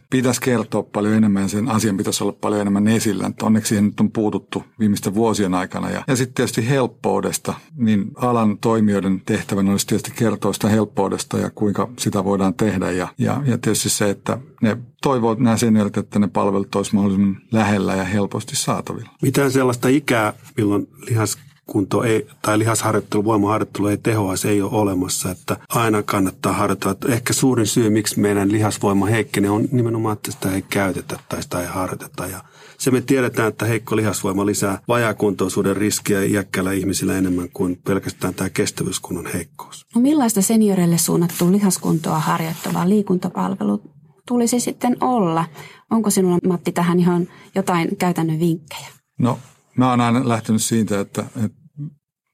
pitäisi 0.09 0.41
kertoa 0.41 0.83
paljon 0.83 1.13
enemmän 1.13 1.49
sen 1.49 1.69
asian 1.69 1.97
pitäisi 1.97 2.23
olla 2.23 2.37
paljon 2.41 2.61
enemmän 2.61 2.87
esillä. 2.87 3.27
Että 3.27 3.45
onneksi 3.45 3.69
siihen 3.69 3.85
nyt 3.85 3.99
on 3.99 4.11
puututtu 4.11 4.63
viimeisten 4.79 5.15
vuosien 5.15 5.53
aikana. 5.53 5.89
Ja, 5.89 6.03
ja 6.07 6.15
sitten 6.15 6.33
tietysti 6.33 6.69
helppoudesta, 6.69 7.53
niin 7.77 8.11
alan 8.15 8.57
toimijoiden 8.57 9.21
tehtävänä 9.25 9.71
olisi 9.71 9.87
tietysti 9.87 10.11
kertoa 10.15 10.53
sitä 10.53 10.69
helppoudesta 10.69 11.37
ja 11.37 11.49
kuinka 11.49 11.89
sitä 11.99 12.23
voidaan 12.23 12.53
tehdä. 12.53 12.91
Ja, 12.91 13.07
ja, 13.17 13.41
ja 13.45 13.57
tietysti 13.57 13.89
se, 13.89 14.09
että 14.09 14.37
ne 14.61 14.77
toivoo 15.01 15.35
nämä 15.39 15.57
seniorit, 15.57 15.97
että 15.97 16.19
ne 16.19 16.27
palvelut 16.27 16.75
olisivat 16.75 16.93
mahdollisimman 16.93 17.41
lähellä 17.51 17.95
ja 17.95 18.03
helposti 18.03 18.55
saatavilla. 18.55 19.09
Mitään 19.21 19.51
sellaista 19.51 19.87
ikää, 19.87 20.33
milloin 20.57 20.87
lihas 21.09 21.37
kunto 21.65 22.03
ei, 22.03 22.27
tai 22.41 22.59
lihasharjoittelu, 22.59 23.23
voimaharjoittelu 23.23 23.87
ei 23.87 23.97
tehoa, 23.97 24.35
se 24.35 24.49
ei 24.49 24.61
ole 24.61 24.71
olemassa, 24.73 25.31
että 25.31 25.57
aina 25.69 26.03
kannattaa 26.03 26.53
harjoitella. 26.53 26.95
Ehkä 27.07 27.33
suurin 27.33 27.67
syy, 27.67 27.89
miksi 27.89 28.19
meidän 28.19 28.51
lihasvoima 28.51 29.05
heikkenee, 29.05 29.49
on 29.49 29.67
nimenomaan, 29.71 30.13
että 30.13 30.31
sitä 30.31 30.51
ei 30.51 30.61
käytetä 30.61 31.19
tai 31.29 31.43
sitä 31.43 31.61
ei 31.61 31.67
harjoiteta. 31.67 32.27
Ja 32.27 32.43
se 32.77 32.91
me 32.91 33.01
tiedetään, 33.01 33.47
että 33.47 33.65
heikko 33.65 33.95
lihasvoima 33.95 34.45
lisää 34.45 34.79
vajakuntoisuuden 34.87 35.77
riskiä 35.77 36.23
iäkkäillä 36.23 36.71
ihmisillä 36.71 37.17
enemmän 37.17 37.49
kuin 37.53 37.81
pelkästään 37.87 38.33
tämä 38.33 38.49
kestävyyskunnon 38.49 39.25
heikkous. 39.25 39.85
No 39.95 40.01
millaista 40.01 40.41
senioreille 40.41 40.97
suunnattu 40.97 41.51
lihaskuntoa 41.51 42.19
harjoittava 42.19 42.89
liikuntapalvelu 42.89 43.81
tulisi 44.27 44.59
sitten 44.59 44.97
olla? 45.01 45.45
Onko 45.91 46.09
sinulla, 46.09 46.37
Matti, 46.47 46.71
tähän 46.71 46.99
ihan 46.99 47.27
jotain 47.55 47.97
käytännön 47.97 48.39
vinkkejä? 48.39 48.87
No 49.19 49.39
mä 49.77 49.89
oon 49.89 50.01
aina 50.01 50.29
lähtenyt 50.29 50.61
siitä, 50.61 50.99
että, 50.99 51.25
että 51.45 51.65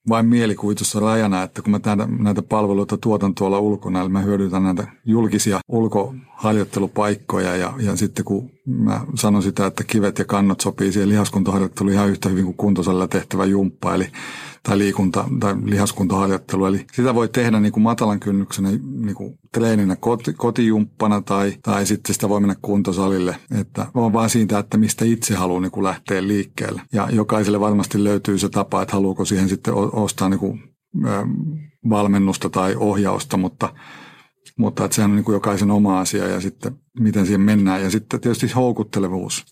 vain 0.09 0.25
mielikuvitussa 0.25 0.99
rajana, 0.99 1.43
että 1.43 1.61
kun 1.61 1.71
mä 1.71 1.79
näitä, 1.85 2.07
näitä 2.19 2.41
palveluita 2.41 2.97
tuotan 2.97 3.35
tuolla 3.35 3.59
ulkona, 3.59 4.01
eli 4.01 4.09
mä 4.09 4.21
hyödytän 4.21 4.63
näitä 4.63 4.87
julkisia 5.05 5.59
ulkoharjoittelupaikkoja 5.67 7.55
ja, 7.55 7.73
ja 7.79 7.95
sitten 7.95 8.25
kun 8.25 8.49
mä 8.65 9.01
sanon 9.15 9.43
sitä, 9.43 9.65
että 9.65 9.83
kivet 9.83 10.19
ja 10.19 10.25
kannot 10.25 10.61
sopii 10.61 10.91
siihen 10.91 11.09
lihaskuntoharjoitteluun 11.09 11.93
ihan 11.93 12.09
yhtä 12.09 12.29
hyvin 12.29 12.45
kuin 12.45 12.57
kuntosalilla 12.57 13.07
tehtävä 13.07 13.45
jumppa, 13.45 13.95
eli 13.95 14.07
tai 14.63 14.77
liikunta- 14.77 15.29
tai 15.39 15.55
lihaskuntoharjoittelu. 15.65 16.65
Eli 16.65 16.85
sitä 16.93 17.15
voi 17.15 17.29
tehdä 17.29 17.59
niin 17.59 17.73
kuin 17.73 17.83
matalan 17.83 18.19
kynnyksenä 18.19 18.69
niin 18.81 19.15
kuin 19.15 19.39
treeninä 19.53 19.95
koti, 19.95 20.33
kotijumppana 20.33 21.21
tai, 21.21 21.53
tai 21.61 21.85
sitten 21.85 22.13
sitä 22.13 22.29
voi 22.29 22.39
mennä 22.39 22.55
kuntosalille. 22.61 23.35
Että 23.59 23.87
on 23.93 24.13
vaan 24.13 24.29
siitä, 24.29 24.59
että 24.59 24.77
mistä 24.77 25.05
itse 25.05 25.35
haluaa 25.35 25.61
niin 25.61 25.83
lähteä 25.83 26.27
liikkeelle. 26.27 26.81
Ja 26.93 27.07
jokaiselle 27.11 27.59
varmasti 27.59 28.03
löytyy 28.03 28.37
se 28.37 28.49
tapa, 28.49 28.81
että 28.81 28.95
haluuko 28.95 29.25
siihen 29.25 29.49
sitten 29.49 29.73
ostaa 29.73 30.29
niin 30.29 30.39
kuin, 30.39 30.63
valmennusta 31.89 32.49
tai 32.49 32.75
ohjausta, 32.75 33.37
mutta 33.37 33.73
mutta 34.57 34.85
että 34.85 34.95
sehän 34.95 35.11
on 35.11 35.15
niin 35.15 35.25
kuin 35.25 35.33
jokaisen 35.33 35.71
oma 35.71 35.99
asia 35.99 36.27
ja 36.27 36.41
sitten 36.41 36.75
miten 36.99 37.25
siihen 37.25 37.41
mennään. 37.41 37.83
Ja 37.83 37.91
sitten 37.91 38.21
tietysti 38.21 38.51
houkuttelevuus. 38.51 39.45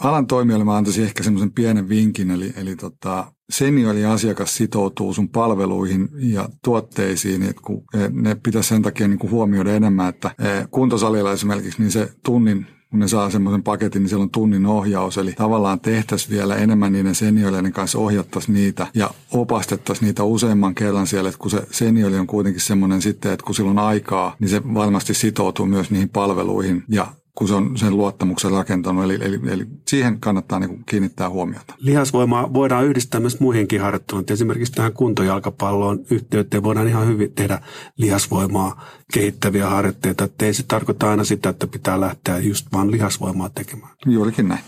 Alan 0.00 0.26
toimijoille 0.26 0.64
mä 0.64 0.76
antaisin 0.76 1.04
ehkä 1.04 1.22
semmoisen 1.22 1.52
pienen 1.52 1.88
vinkin, 1.88 2.30
eli, 2.30 2.52
eli 2.56 2.76
tota, 2.76 3.32
senioriasiakas 3.50 4.56
sitoutuu 4.56 5.14
sun 5.14 5.28
palveluihin 5.28 6.08
ja 6.18 6.48
tuotteisiin, 6.64 7.42
että 7.42 7.62
kun 7.64 7.84
ne 8.10 8.34
pitäisi 8.34 8.68
sen 8.68 8.82
takia 8.82 9.08
niin 9.08 9.18
kuin 9.18 9.30
huomioida 9.30 9.74
enemmän, 9.74 10.08
että 10.08 10.30
kuntosalilla 10.70 11.32
esimerkiksi 11.32 11.82
niin 11.82 11.90
se 11.90 12.12
tunnin 12.24 12.66
kun 12.90 13.00
ne 13.00 13.08
saa 13.08 13.30
semmoisen 13.30 13.62
paketin, 13.62 14.02
niin 14.02 14.08
siellä 14.08 14.22
on 14.22 14.30
tunnin 14.30 14.66
ohjaus. 14.66 15.18
Eli 15.18 15.32
tavallaan 15.32 15.80
tehtäisiin 15.80 16.30
vielä 16.30 16.56
enemmän 16.56 16.92
niiden 16.92 17.14
senioreiden 17.14 17.72
kanssa, 17.72 17.98
ohjattaisiin 17.98 18.54
niitä 18.54 18.86
ja 18.94 19.10
opastettaisiin 19.32 20.06
niitä 20.06 20.22
useamman 20.24 20.74
kerran 20.74 21.06
siellä. 21.06 21.28
Että 21.28 21.38
kun 21.38 21.50
se 21.50 21.66
seniori 21.70 22.18
on 22.18 22.26
kuitenkin 22.26 22.60
semmoinen 22.60 23.02
sitten, 23.02 23.32
että 23.32 23.46
kun 23.46 23.54
sillä 23.54 23.70
on 23.70 23.78
aikaa, 23.78 24.36
niin 24.40 24.48
se 24.48 24.62
varmasti 24.74 25.14
sitoutuu 25.14 25.66
myös 25.66 25.90
niihin 25.90 26.08
palveluihin 26.08 26.84
ja 26.88 27.06
kun 27.38 27.48
se 27.48 27.54
on 27.54 27.76
sen 27.76 27.96
luottamuksen 27.96 28.50
rakentanut. 28.50 29.04
Eli, 29.04 29.18
eli, 29.20 29.40
eli 29.50 29.66
siihen 29.88 30.20
kannattaa 30.20 30.58
niin 30.58 30.84
kiinnittää 30.84 31.30
huomiota. 31.30 31.74
Lihasvoimaa 31.78 32.54
voidaan 32.54 32.84
yhdistää 32.84 33.20
myös 33.20 33.40
muihinkin 33.40 33.80
harjoitteluun. 33.80 34.24
Esimerkiksi 34.30 34.72
tähän 34.72 34.92
kuntojalkapalloon 34.92 35.98
yhteyteen 36.10 36.62
voidaan 36.62 36.88
ihan 36.88 37.06
hyvin 37.06 37.32
tehdä 37.32 37.60
lihasvoimaa 37.96 38.84
kehittäviä 39.12 39.66
harjoitteita. 39.66 40.24
Että 40.24 40.46
ei 40.46 40.54
se 40.54 40.62
tarkoita 40.62 41.10
aina 41.10 41.24
sitä, 41.24 41.48
että 41.48 41.66
pitää 41.66 42.00
lähteä 42.00 42.38
just 42.38 42.66
vaan 42.72 42.90
lihasvoimaa 42.90 43.48
tekemään. 43.48 43.92
Juurikin 44.06 44.48
näin. 44.48 44.64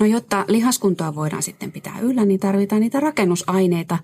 No 0.00 0.06
jotta 0.06 0.44
lihaskuntoa 0.48 1.14
voidaan 1.14 1.42
sitten 1.42 1.72
pitää 1.72 1.98
yllä, 2.00 2.24
niin 2.24 2.40
tarvitaan 2.40 2.80
niitä 2.80 3.00
rakennusaineita, 3.00 3.98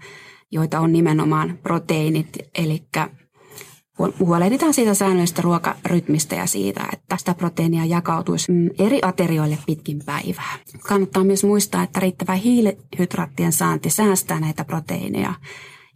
joita 0.51 0.81
on 0.81 0.93
nimenomaan 0.93 1.59
proteiinit, 1.63 2.39
eli 2.55 2.83
huolehditaan 4.19 4.75
siitä 4.75 4.95
säännöllisestä 4.95 5.43
ruokarytmistä 5.43 6.35
ja 6.35 6.47
siitä, 6.47 6.87
että 6.93 7.17
sitä 7.17 7.35
proteiinia 7.35 7.85
jakautuisi 7.85 8.53
mm, 8.53 8.71
eri 8.79 8.99
aterioille 9.03 9.59
pitkin 9.67 10.03
päivää. 10.07 10.59
Kannattaa 10.89 11.25
myös 11.25 11.45
muistaa, 11.45 11.83
että 11.83 12.01
riittävä 12.01 12.35
hiilihydraattien 12.35 13.53
saanti 13.53 13.91
säästää 13.91 14.41
näitä 14.41 14.65
proteiineja, 14.65 15.35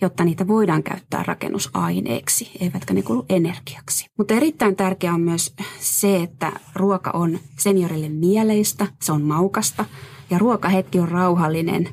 jotta 0.00 0.24
niitä 0.24 0.48
voidaan 0.48 0.82
käyttää 0.82 1.22
rakennusaineeksi, 1.26 2.50
eivätkä 2.60 2.94
ne 2.94 3.02
kulu 3.02 3.26
energiaksi. 3.28 4.06
Mutta 4.18 4.34
erittäin 4.34 4.76
tärkeää 4.76 5.14
on 5.14 5.20
myös 5.20 5.54
se, 5.80 6.22
että 6.22 6.52
ruoka 6.74 7.10
on 7.10 7.38
seniorille 7.58 8.08
mieleistä, 8.08 8.86
se 9.02 9.12
on 9.12 9.22
maukasta 9.22 9.84
ja 10.30 10.38
ruokahetki 10.38 11.00
on 11.00 11.08
rauhallinen 11.08 11.88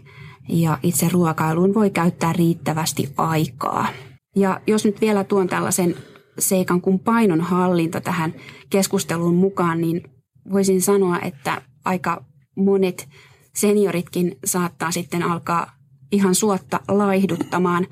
ja 0.49 0.77
itse 0.83 1.09
ruokailuun 1.09 1.73
voi 1.73 1.89
käyttää 1.89 2.33
riittävästi 2.33 3.13
aikaa. 3.17 3.87
Ja 4.35 4.61
jos 4.67 4.85
nyt 4.85 5.01
vielä 5.01 5.23
tuon 5.23 5.47
tällaisen 5.47 5.95
seikan 6.39 6.81
kuin 6.81 6.99
painonhallinta 6.99 8.01
tähän 8.01 8.33
keskusteluun 8.69 9.35
mukaan, 9.35 9.81
niin 9.81 10.03
voisin 10.51 10.81
sanoa, 10.81 11.19
että 11.19 11.61
aika 11.85 12.25
monet 12.55 13.09
senioritkin 13.55 14.37
saattaa 14.45 14.91
sitten 14.91 15.23
alkaa 15.23 15.71
ihan 16.11 16.35
suotta 16.35 16.79
laihduttamaan. 16.87 17.87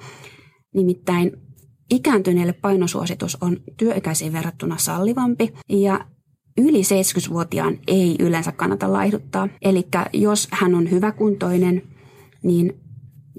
Nimittäin 0.75 1.31
ikääntyneille 1.89 2.53
painosuositus 2.53 3.37
on 3.41 3.57
työikäisiin 3.77 4.33
verrattuna 4.33 4.77
sallivampi 4.77 5.53
ja 5.69 6.05
yli 6.57 6.81
70-vuotiaan 6.81 7.77
ei 7.87 8.15
yleensä 8.19 8.51
kannata 8.51 8.93
laihduttaa. 8.93 9.47
Eli 9.61 9.87
jos 10.13 10.47
hän 10.51 10.75
on 10.75 10.91
hyväkuntoinen, 10.91 11.83
niin 12.43 12.79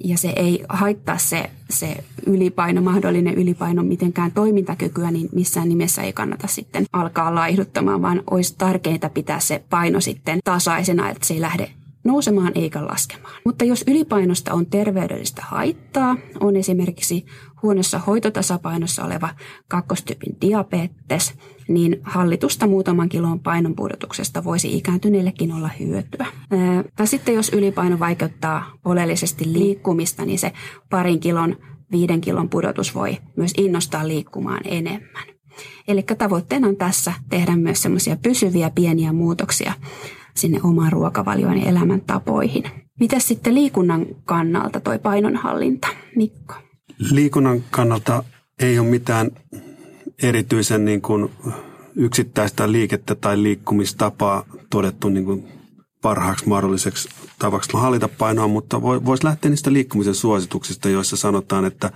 ja 0.04 0.18
se 0.18 0.32
ei 0.36 0.64
haittaa 0.68 1.18
se, 1.18 1.50
se 1.70 1.96
ylipaino, 2.26 2.82
mahdollinen 2.82 3.34
ylipaino 3.34 3.82
mitenkään 3.82 4.32
toimintakykyä, 4.32 5.10
niin 5.10 5.28
missään 5.32 5.68
nimessä 5.68 6.02
ei 6.02 6.12
kannata 6.12 6.46
sitten 6.46 6.84
alkaa 6.92 7.34
laihduttamaan, 7.34 8.02
vaan 8.02 8.22
olisi 8.30 8.54
tärkeintä 8.58 9.10
pitää 9.10 9.40
se 9.40 9.62
paino 9.70 10.00
sitten 10.00 10.38
tasaisena, 10.44 11.10
että 11.10 11.26
se 11.26 11.34
ei 11.34 11.40
lähde 11.40 11.70
nousemaan 12.04 12.52
eikä 12.54 12.86
laskemaan. 12.86 13.34
Mutta 13.44 13.64
jos 13.64 13.84
ylipainosta 13.86 14.54
on 14.54 14.66
terveydellistä 14.66 15.42
haittaa, 15.48 16.16
on 16.40 16.56
esimerkiksi 16.56 17.26
huonossa 17.62 17.98
hoitotasapainossa 17.98 19.04
oleva 19.04 19.28
kakkostyypin 19.68 20.36
diabetes, 20.40 21.34
niin 21.68 22.00
hallitusta 22.02 22.66
muutaman 22.66 23.08
kilon 23.08 23.40
painonpudotuksesta 23.40 24.44
voisi 24.44 24.76
ikääntyneillekin 24.76 25.52
olla 25.52 25.70
hyötyä. 25.80 26.26
Tai 26.96 27.06
sitten 27.06 27.34
jos 27.34 27.48
ylipaino 27.48 27.98
vaikeuttaa 27.98 28.72
oleellisesti 28.84 29.52
liikkumista, 29.52 30.24
niin 30.24 30.38
se 30.38 30.52
parin 30.90 31.20
kilon, 31.20 31.56
viiden 31.92 32.20
kilon 32.20 32.48
pudotus 32.48 32.94
voi 32.94 33.18
myös 33.36 33.52
innostaa 33.56 34.08
liikkumaan 34.08 34.60
enemmän. 34.64 35.24
Eli 35.88 36.02
tavoitteena 36.02 36.68
on 36.68 36.76
tässä 36.76 37.12
tehdä 37.28 37.56
myös 37.56 37.82
semmoisia 37.82 38.16
pysyviä 38.22 38.70
pieniä 38.70 39.12
muutoksia 39.12 39.72
sinne 40.36 40.60
omaan 40.62 40.92
ruokavalioon 40.92 41.58
ja 41.58 41.70
elämäntapoihin. 41.70 42.64
Miten 43.00 43.20
sitten 43.20 43.54
liikunnan 43.54 44.06
kannalta 44.24 44.80
toi 44.80 44.98
painonhallinta, 44.98 45.88
Mikko? 46.16 46.54
Liikunnan 47.10 47.64
kannalta 47.70 48.24
ei 48.58 48.78
ole 48.78 48.88
mitään 48.88 49.30
erityisen 50.22 50.84
niin 50.84 51.02
kuin 51.02 51.30
yksittäistä 51.96 52.72
liikettä 52.72 53.14
tai 53.14 53.42
liikkumistapaa 53.42 54.44
todettu 54.70 55.08
niin 55.08 55.24
kuin 55.24 55.48
parhaaksi 56.02 56.48
mahdolliseksi 56.48 57.08
tavaksi 57.38 57.70
hallita 57.72 58.08
painoa, 58.08 58.48
mutta 58.48 58.82
voisi 58.82 59.24
lähteä 59.24 59.50
niistä 59.50 59.72
liikkumisen 59.72 60.14
suosituksista, 60.14 60.88
joissa 60.88 61.16
sanotaan, 61.16 61.64
että 61.64 61.92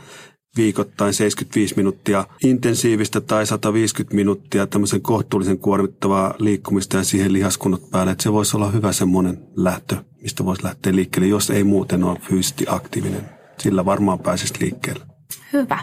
viikoittain 0.57 1.15
75 1.15 1.77
minuuttia 1.77 2.27
intensiivistä 2.45 3.21
tai 3.21 3.47
150 3.47 4.17
minuuttia 4.17 4.67
tämmöisen 4.67 5.03
kohtuullisen 5.03 5.59
kuormittavaa 5.59 6.35
liikkumista 6.39 6.97
ja 6.97 7.05
siihen 7.05 7.33
lihaskunnot 7.33 7.91
päälle. 7.91 8.13
Että 8.13 8.23
se 8.23 8.33
voisi 8.33 8.57
olla 8.57 8.71
hyvä 8.71 8.93
semmoinen 8.93 9.39
lähtö, 9.57 9.97
mistä 10.23 10.45
voisi 10.45 10.65
lähteä 10.65 10.95
liikkeelle, 10.95 11.29
jos 11.29 11.51
ei 11.51 11.65
muuten 11.65 12.05
ole 12.05 12.19
fyysisesti 12.29 12.65
aktiivinen. 12.69 13.34
Sillä 13.59 13.85
varmaan 13.85 14.19
pääsisi 14.19 14.55
liikkeelle. 14.61 15.05
Hyvä. 15.53 15.79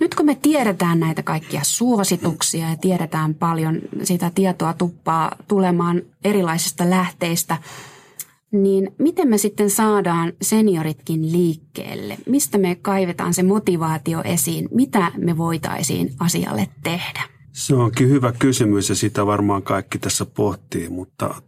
Nyt 0.00 0.14
kun 0.14 0.26
me 0.26 0.34
tiedetään 0.42 1.00
näitä 1.00 1.22
kaikkia 1.22 1.60
suosituksia 1.64 2.70
ja 2.70 2.76
tiedetään 2.76 3.34
paljon 3.34 3.78
sitä 4.02 4.30
tietoa 4.34 4.72
tuppaa 4.72 5.36
tulemaan 5.48 6.02
erilaisista 6.24 6.90
lähteistä, 6.90 7.58
niin 8.52 8.94
miten 8.98 9.28
me 9.28 9.38
sitten 9.38 9.70
saadaan 9.70 10.32
senioritkin 10.42 11.32
liikkeelle? 11.32 12.18
Mistä 12.26 12.58
me 12.58 12.74
kaivetaan 12.74 13.34
se 13.34 13.42
motivaatio 13.42 14.22
esiin? 14.24 14.68
Mitä 14.74 15.12
me 15.16 15.36
voitaisiin 15.36 16.12
asialle 16.18 16.68
tehdä? 16.82 17.22
Se 17.52 17.74
onkin 17.74 18.08
hyvä 18.08 18.32
kysymys 18.38 18.88
ja 18.88 18.94
sitä 18.94 19.26
varmaan 19.26 19.62
kaikki 19.62 19.98
tässä 19.98 20.26
pohtii, 20.26 20.88
mutta 20.88 21.42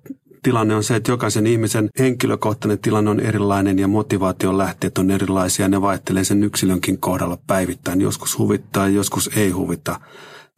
tilanne 0.45 0.75
on 0.75 0.85
se, 0.85 0.97
että 0.97 1.13
jokaisen 1.13 1.47
ihmisen 1.47 1.89
henkilökohtainen 1.99 2.79
tilanne 2.79 3.11
on 3.11 3.21
erilainen 3.21 3.79
ja 3.79 3.89
motivaation 3.89 4.59
lähteet 4.59 4.99
on 4.99 5.11
erilaisia. 5.11 5.69
Ne 5.69 5.81
vaihtelee 5.81 6.25
sen 6.25 6.43
yksilönkin 6.43 7.01
kohdalla 7.01 7.39
päivittäin. 7.47 8.01
Joskus 8.01 8.39
huvittaa, 8.39 8.89
joskus 8.89 9.31
ei 9.37 9.51
huvita. 9.51 10.01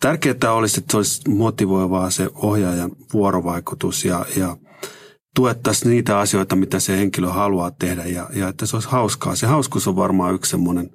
Tärkeää 0.00 0.52
olisi, 0.52 0.80
että 0.80 0.90
se 0.90 0.96
olisi 0.96 1.30
motivoivaa 1.30 2.10
se 2.10 2.28
ohjaajan 2.34 2.90
vuorovaikutus 3.12 4.04
ja, 4.04 4.26
ja 4.36 4.56
tuettaisiin 5.34 5.90
niitä 5.90 6.18
asioita, 6.18 6.56
mitä 6.56 6.80
se 6.80 6.98
henkilö 6.98 7.28
haluaa 7.28 7.70
tehdä 7.70 8.04
ja, 8.04 8.30
ja 8.32 8.48
että 8.48 8.66
se 8.66 8.76
olisi 8.76 8.88
hauskaa. 8.88 9.36
Se 9.36 9.46
hauskuus 9.46 9.88
on 9.88 9.96
varmaan 9.96 10.34
yksi 10.34 10.50
semmoinen 10.50 10.90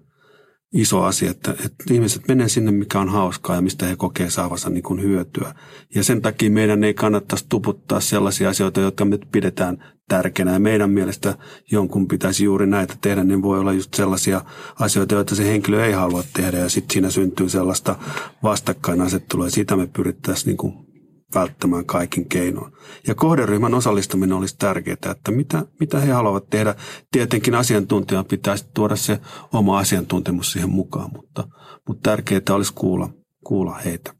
iso 0.74 1.04
asia, 1.04 1.32
että, 1.32 1.52
että 1.52 1.94
ihmiset 1.94 2.28
menee 2.28 2.50
sinne, 2.50 2.72
mikä 2.72 3.00
on 3.00 3.10
hauskaa 3.10 3.56
ja 3.56 3.62
mistä 3.62 3.86
he 3.86 3.96
kokee 3.96 4.30
saavansa 4.30 4.70
niin 4.70 4.84
kuin 4.84 5.02
hyötyä. 5.02 5.56
Ja 5.96 6.04
sen 6.04 6.22
takia 6.22 6.52
meidän 6.52 6.84
ei 6.84 6.94
kannattaisi 6.94 7.46
tuputtaa 7.50 8.00
sellaisia 8.00 8.50
asioita, 8.50 8.82
jotka 8.82 9.06
me 9.06 9.20
pidetään 9.32 9.84
tärkeänä. 10.08 10.54
Ja 10.54 10.60
meidän 10.60 10.90
mielestä 10.90 11.38
jonkun 11.72 12.08
pitäisi 12.08 12.44
juuri 12.44 12.68
näitä 12.68 12.94
tehdä, 13.02 13.24
niin 13.24 13.42
voi 13.42 13.60
olla 13.60 13.74
just 13.74 13.94
sellaisia 13.94 14.42
asioita, 14.80 15.16
joita 15.16 15.36
se 15.36 15.48
henkilö 15.48 15.86
ei 15.86 15.94
halua 15.94 16.24
tehdä. 16.34 16.58
Ja 16.58 16.70
sitten 16.70 16.94
siinä 16.94 17.10
syntyy 17.10 17.50
sellaista 17.50 17.96
vastakkainasettelua 18.44 19.46
ja 19.46 19.52
sitä 19.52 19.76
me 19.76 19.88
pyrittäisiin 19.88 20.48
niin 20.48 20.58
kuin 20.58 20.91
välttämään 21.36 21.86
kaikin 21.86 22.30
keinoin. 22.30 22.74
Ja 23.08 23.16
kohderyhmän 23.16 23.74
osallistuminen 23.74 24.38
olisi 24.38 24.58
tärkeää, 24.58 25.12
että 25.12 25.32
mitä, 25.32 25.66
mitä 25.80 26.00
he 26.00 26.12
haluavat 26.12 26.50
tehdä. 26.50 26.76
Tietenkin 27.12 27.56
asiantuntijan 27.56 28.26
pitäisi 28.26 28.66
tuoda 28.74 28.96
se 28.96 29.20
oma 29.54 29.80
asiantuntemus 29.80 30.52
siihen 30.52 30.70
mukaan, 30.70 31.10
mutta, 31.14 31.48
mutta 31.88 32.10
tärkeää 32.10 32.42
olisi 32.50 32.74
kuulla, 32.74 33.10
kuulla 33.44 33.76
heitä. 33.76 34.14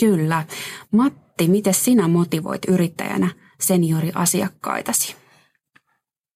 Kyllä. 0.00 0.44
Matti, 0.92 1.48
miten 1.48 1.74
sinä 1.74 2.08
motivoit 2.08 2.62
yrittäjänä 2.68 3.28
senioriasiakkaitasi? 3.60 5.16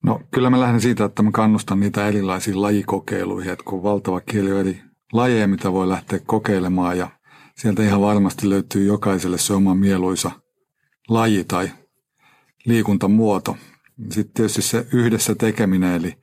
No 0.05 0.21
kyllä 0.31 0.51
mä 0.51 0.61
lähden 0.61 0.81
siitä, 0.81 1.05
että 1.05 1.23
mä 1.23 1.31
kannustan 1.31 1.81
niitä 1.81 2.09
erilaisiin 2.09 2.63
lajikokeiluihin, 2.63 3.53
että 3.53 3.65
kun 3.65 3.83
valtava 3.83 4.21
kieli 4.21 4.53
on 4.53 4.61
eri 4.61 4.83
lajeja, 5.13 5.49
mitä 5.49 5.73
voi 5.73 5.89
lähteä 5.89 6.19
kokeilemaan 6.27 6.99
ja 6.99 7.11
sieltä 7.63 7.83
ihan 7.83 8.01
varmasti 8.01 8.51
löytyy 8.51 8.85
jokaiselle 8.87 9.39
se 9.39 9.53
oma 9.53 9.75
mieluisa 9.75 10.31
laji 11.09 11.45
tai 11.45 11.71
liikuntamuoto. 12.65 13.57
Sitten 14.11 14.35
tietysti 14.35 14.63
se 14.63 14.87
yhdessä 14.93 15.35
tekeminen, 15.35 15.95
eli 15.95 16.15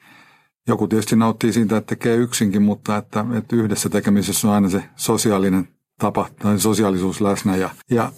joku 0.68 0.88
tietysti 0.88 1.16
nauttii 1.16 1.54
siitä, 1.54 1.78
että 1.78 1.96
tekee 1.96 2.16
yksinkin, 2.16 2.62
mutta 2.62 2.98
että, 2.98 3.26
että 3.38 3.56
yhdessä 3.56 3.90
tekemisessä 3.90 4.48
on 4.48 4.54
aina 4.54 4.70
se 4.70 4.84
sosiaalinen 4.96 5.68
tapa 6.00 6.30
tai 6.40 6.60
sosiaalisuus 6.60 7.22
läsnä. 7.22 7.56
Ja, 7.56 7.70
ja 7.92 8.12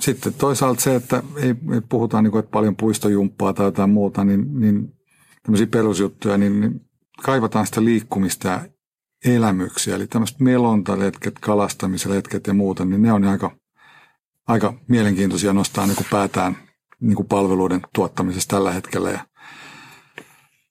sitten 0.00 0.34
toisaalta 0.34 0.80
se, 0.80 0.94
että 0.94 1.22
ei, 1.36 1.48
ei 1.48 1.80
puhutaan 1.88 2.24
niin 2.24 2.32
kuin, 2.32 2.40
että 2.40 2.50
paljon 2.50 2.76
puistojumppaa 2.76 3.52
tai 3.52 3.66
jotain 3.66 3.90
muuta, 3.90 4.24
niin, 4.24 4.60
niin 4.60 4.92
tämmöisiä 5.42 5.66
perusjuttuja, 5.66 6.38
niin, 6.38 6.60
niin 6.60 6.80
kaivataan 7.22 7.66
sitä 7.66 7.84
liikkumista 7.84 8.48
ja 8.48 8.60
elämyksiä, 9.24 9.96
eli 9.96 10.06
tämmöiset 10.06 10.40
melontaletket, 10.40 11.38
kalastamisletket 11.38 12.46
ja 12.46 12.54
muuta, 12.54 12.84
niin 12.84 13.02
ne 13.02 13.12
on 13.12 13.24
aika, 13.24 13.50
aika 14.46 14.74
mielenkiintoisia 14.88 15.52
nostaa 15.52 15.86
niin 15.86 15.96
kuin 15.96 16.06
päätään 16.10 16.56
niin 17.00 17.16
kuin 17.16 17.28
palveluiden 17.28 17.80
tuottamisessa 17.94 18.48
tällä 18.48 18.72
hetkellä. 18.72 19.10
Ja 19.10 19.26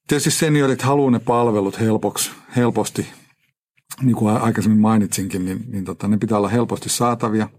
tietysti 0.08 0.32
seniorit 0.32 0.82
haluaa 0.82 1.12
ne 1.12 1.20
palvelut 1.20 1.80
helpoksi, 1.80 2.32
helposti, 2.56 3.08
niin 4.02 4.16
kuin 4.16 4.38
aikaisemmin 4.38 4.82
mainitsinkin, 4.82 5.46
niin, 5.46 5.66
niin 5.68 5.86
tota, 5.86 6.08
ne 6.08 6.18
pitää 6.18 6.38
olla 6.38 6.50
helposti 6.50 6.90
saatavia. 6.90 7.50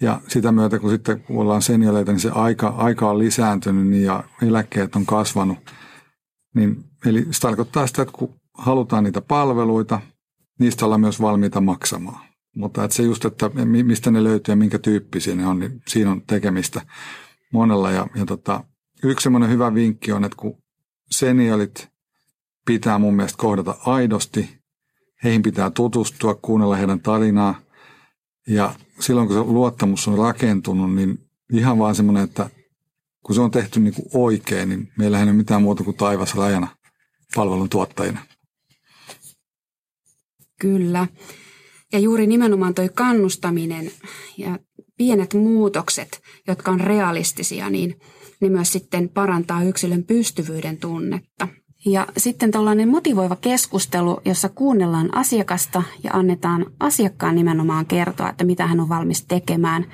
Ja 0.00 0.20
sitä 0.28 0.52
myötä, 0.52 0.78
kun 0.78 0.90
sitten 0.90 1.20
kun 1.20 1.38
ollaan 1.38 1.62
senioreita, 1.62 2.12
niin 2.12 2.20
se 2.20 2.30
aika, 2.30 2.68
aika 2.68 3.10
on 3.10 3.18
lisääntynyt 3.18 3.86
niin 3.86 4.04
ja 4.04 4.24
eläkkeet 4.42 4.96
on 4.96 5.06
kasvanut. 5.06 5.58
Niin, 6.54 6.84
eli 7.06 7.26
se 7.30 7.40
tarkoittaa 7.40 7.86
sitä, 7.86 8.02
että 8.02 8.14
kun 8.18 8.39
halutaan 8.60 9.04
niitä 9.04 9.20
palveluita, 9.20 10.00
niistä 10.58 10.84
ollaan 10.84 11.00
myös 11.00 11.20
valmiita 11.20 11.60
maksamaan. 11.60 12.26
Mutta 12.56 12.84
että 12.84 12.96
se 12.96 13.02
just, 13.02 13.24
että 13.24 13.50
mistä 13.82 14.10
ne 14.10 14.24
löytyy 14.24 14.52
ja 14.52 14.56
minkä 14.56 14.78
tyyppisiä 14.78 15.34
ne 15.34 15.46
on, 15.46 15.58
niin 15.58 15.82
siinä 15.88 16.10
on 16.10 16.22
tekemistä 16.26 16.80
monella. 17.52 17.90
Ja, 17.90 18.06
ja 18.14 18.26
tota, 18.26 18.64
yksi 19.04 19.22
semmoinen 19.22 19.50
hyvä 19.50 19.74
vinkki 19.74 20.12
on, 20.12 20.24
että 20.24 20.36
kun 20.36 20.58
seniorit 21.10 21.88
pitää 22.66 22.98
mun 22.98 23.14
mielestä 23.14 23.38
kohdata 23.38 23.74
aidosti, 23.86 24.60
heihin 25.24 25.42
pitää 25.42 25.70
tutustua, 25.70 26.34
kuunnella 26.34 26.76
heidän 26.76 27.00
tarinaa. 27.00 27.60
Ja 28.48 28.74
silloin 29.00 29.28
kun 29.28 29.36
se 29.36 29.42
luottamus 29.42 30.08
on 30.08 30.18
rakentunut, 30.18 30.94
niin 30.94 31.18
ihan 31.52 31.78
vaan 31.78 31.94
semmoinen, 31.94 32.24
että 32.24 32.50
kun 33.22 33.34
se 33.34 33.40
on 33.40 33.50
tehty 33.50 33.80
niin 33.80 33.94
kuin 33.94 34.06
oikein, 34.14 34.68
niin 34.68 34.92
meillä 34.98 35.18
ei 35.18 35.24
ole 35.24 35.32
mitään 35.32 35.62
muuta 35.62 35.84
kuin 35.84 35.96
taivas 35.96 36.34
rajana 36.34 36.68
palvelun 37.34 37.68
tuottajina. 37.68 38.20
Kyllä. 40.60 41.06
Ja 41.92 41.98
juuri 41.98 42.26
nimenomaan 42.26 42.74
toi 42.74 42.88
kannustaminen 42.94 43.90
ja 44.38 44.58
pienet 44.96 45.34
muutokset, 45.34 46.20
jotka 46.48 46.70
on 46.70 46.80
realistisia, 46.80 47.70
niin 47.70 48.00
ne 48.40 48.48
myös 48.48 48.72
sitten 48.72 49.08
parantaa 49.08 49.62
yksilön 49.62 50.04
pystyvyyden 50.04 50.76
tunnetta. 50.76 51.48
Ja 51.86 52.06
sitten 52.16 52.50
tällainen 52.50 52.88
motivoiva 52.88 53.36
keskustelu, 53.36 54.20
jossa 54.24 54.48
kuunnellaan 54.48 55.14
asiakasta 55.14 55.82
ja 56.04 56.10
annetaan 56.12 56.66
asiakkaan 56.80 57.34
nimenomaan 57.34 57.86
kertoa, 57.86 58.28
että 58.30 58.44
mitä 58.44 58.66
hän 58.66 58.80
on 58.80 58.88
valmis 58.88 59.24
tekemään 59.24 59.86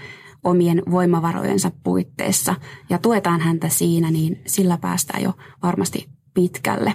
omien 0.45 0.83
voimavarojensa 0.91 1.71
puitteissa 1.85 2.55
ja 2.91 2.99
tuetaan 2.99 3.41
häntä 3.41 3.69
siinä, 3.69 4.11
niin 4.11 4.43
sillä 4.47 4.77
päästään 4.77 5.23
jo 5.23 5.33
varmasti 5.63 6.09
pitkälle. 6.35 6.95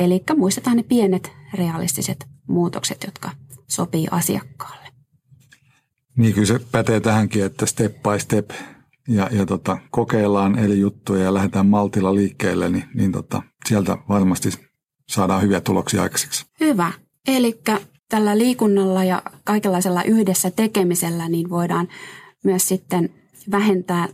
Eli 0.00 0.22
muistetaan 0.36 0.76
ne 0.76 0.82
pienet 0.82 1.32
realistiset 1.54 2.35
muutokset, 2.48 3.02
jotka 3.06 3.30
sopii 3.68 4.06
asiakkaalle. 4.10 4.86
Niin 6.16 6.34
kyllä 6.34 6.46
se 6.46 6.60
pätee 6.72 7.00
tähänkin, 7.00 7.44
että 7.44 7.66
step 7.66 8.02
by 8.02 8.18
step 8.18 8.50
ja, 9.08 9.28
ja 9.32 9.46
tota, 9.46 9.78
kokeillaan 9.90 10.58
eri 10.58 10.80
juttuja 10.80 11.24
ja 11.24 11.34
lähdetään 11.34 11.66
maltilla 11.66 12.14
liikkeelle, 12.14 12.68
niin, 12.68 12.84
niin 12.94 13.12
tota, 13.12 13.42
sieltä 13.66 13.98
varmasti 14.08 14.48
saadaan 15.08 15.42
hyviä 15.42 15.60
tuloksia 15.60 16.02
aikaiseksi. 16.02 16.46
Hyvä. 16.60 16.92
Eli 17.28 17.60
tällä 18.08 18.38
liikunnalla 18.38 19.04
ja 19.04 19.22
kaikenlaisella 19.44 20.02
yhdessä 20.02 20.50
tekemisellä 20.50 21.28
niin 21.28 21.50
voidaan 21.50 21.88
myös 22.44 22.68
sitten 22.68 23.14
vähentää 23.50 24.08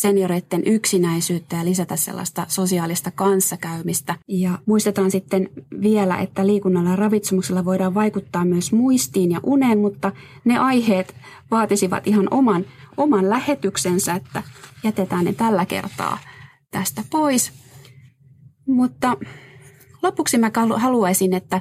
senioreiden 0.00 0.62
yksinäisyyttä 0.66 1.56
ja 1.56 1.64
lisätä 1.64 1.96
sellaista 1.96 2.46
sosiaalista 2.48 3.10
kanssakäymistä. 3.10 4.14
Ja 4.28 4.58
muistetaan 4.66 5.10
sitten 5.10 5.48
vielä, 5.80 6.18
että 6.18 6.46
liikunnalla 6.46 6.90
ja 6.90 6.96
ravitsemuksella 6.96 7.64
voidaan 7.64 7.94
vaikuttaa 7.94 8.44
myös 8.44 8.72
muistiin 8.72 9.30
ja 9.30 9.40
uneen, 9.42 9.78
mutta 9.78 10.12
ne 10.44 10.58
aiheet 10.58 11.14
vaatisivat 11.50 12.06
ihan 12.06 12.28
oman, 12.30 12.64
oman 12.96 13.30
lähetyksensä, 13.30 14.14
että 14.14 14.42
jätetään 14.84 15.24
ne 15.24 15.32
tällä 15.32 15.66
kertaa 15.66 16.18
tästä 16.70 17.02
pois. 17.10 17.52
Mutta 18.66 19.16
lopuksi 20.02 20.38
mä 20.38 20.50
haluaisin, 20.76 21.34
että 21.34 21.60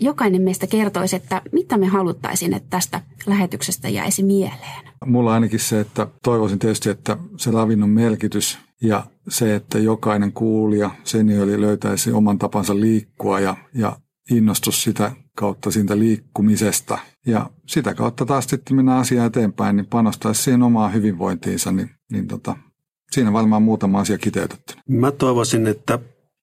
jokainen 0.00 0.42
meistä 0.42 0.66
kertoisi, 0.66 1.16
että 1.16 1.42
mitä 1.52 1.78
me 1.78 1.86
haluttaisiin, 1.86 2.54
että 2.54 2.70
tästä 2.70 3.00
lähetyksestä 3.26 3.88
jäisi 3.88 4.22
mieleen. 4.22 4.95
Mulla 5.04 5.34
ainakin 5.34 5.60
se, 5.60 5.80
että 5.80 6.06
toivoisin 6.22 6.58
tietysti, 6.58 6.90
että 6.90 7.16
se 7.36 7.50
ravinnon 7.50 7.90
merkitys 7.90 8.58
ja 8.82 9.06
se, 9.28 9.54
että 9.54 9.78
jokainen 9.78 10.32
kuulija, 10.32 10.90
seniori 11.04 11.60
löytäisi 11.60 12.12
oman 12.12 12.38
tapansa 12.38 12.80
liikkua 12.80 13.40
ja, 13.40 13.56
ja 13.74 13.96
innostus 14.30 14.82
sitä 14.82 15.12
kautta 15.36 15.70
siitä 15.70 15.98
liikkumisesta. 15.98 16.98
Ja 17.26 17.50
sitä 17.66 17.94
kautta 17.94 18.26
taas 18.26 18.44
sitten 18.44 18.76
mennä 18.76 18.96
asiaa 18.96 19.26
eteenpäin, 19.26 19.76
niin 19.76 19.86
panostaisi 19.86 20.42
siihen 20.42 20.62
omaan 20.62 20.92
hyvinvointiinsa, 20.92 21.72
niin, 21.72 21.90
niin 22.12 22.28
tota, 22.28 22.56
siinä 23.10 23.32
varmaan 23.32 23.62
muutama 23.62 24.00
asia 24.00 24.18
kiteytetty. 24.18 24.74
Mä 24.88 25.10
toivoisin, 25.10 25.66
että 25.66 25.98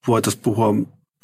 voitaisiin 0.08 0.42
puhua 0.42 0.74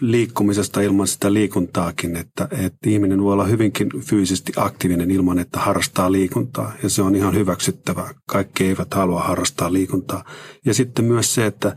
liikkumisesta 0.01 0.81
ilman 0.81 1.07
sitä 1.07 1.33
liikuntaakin, 1.33 2.17
että, 2.17 2.49
että 2.53 2.91
ihminen 2.91 3.23
voi 3.23 3.33
olla 3.33 3.45
hyvinkin 3.45 3.89
fyysisesti 4.01 4.53
aktiivinen 4.57 5.11
ilman, 5.11 5.39
että 5.39 5.61
harrastaa 5.61 6.13
liikuntaa. 6.13 6.73
Ja 6.83 6.89
se 6.89 7.03
on 7.03 7.15
ihan 7.15 7.35
hyväksyttävää. 7.35 8.15
Kaikki 8.27 8.65
eivät 8.65 8.95
halua 8.95 9.23
harrastaa 9.23 9.73
liikuntaa. 9.73 10.25
Ja 10.65 10.75
sitten 10.75 11.05
myös 11.05 11.35
se, 11.35 11.47
että 11.47 11.77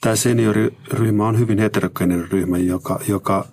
tämä 0.00 0.16
senioriryhmä 0.16 1.28
on 1.28 1.38
hyvin 1.38 1.58
heterogeeninen 1.58 2.30
ryhmä, 2.30 2.58
joka, 2.58 3.00
joka 3.08 3.48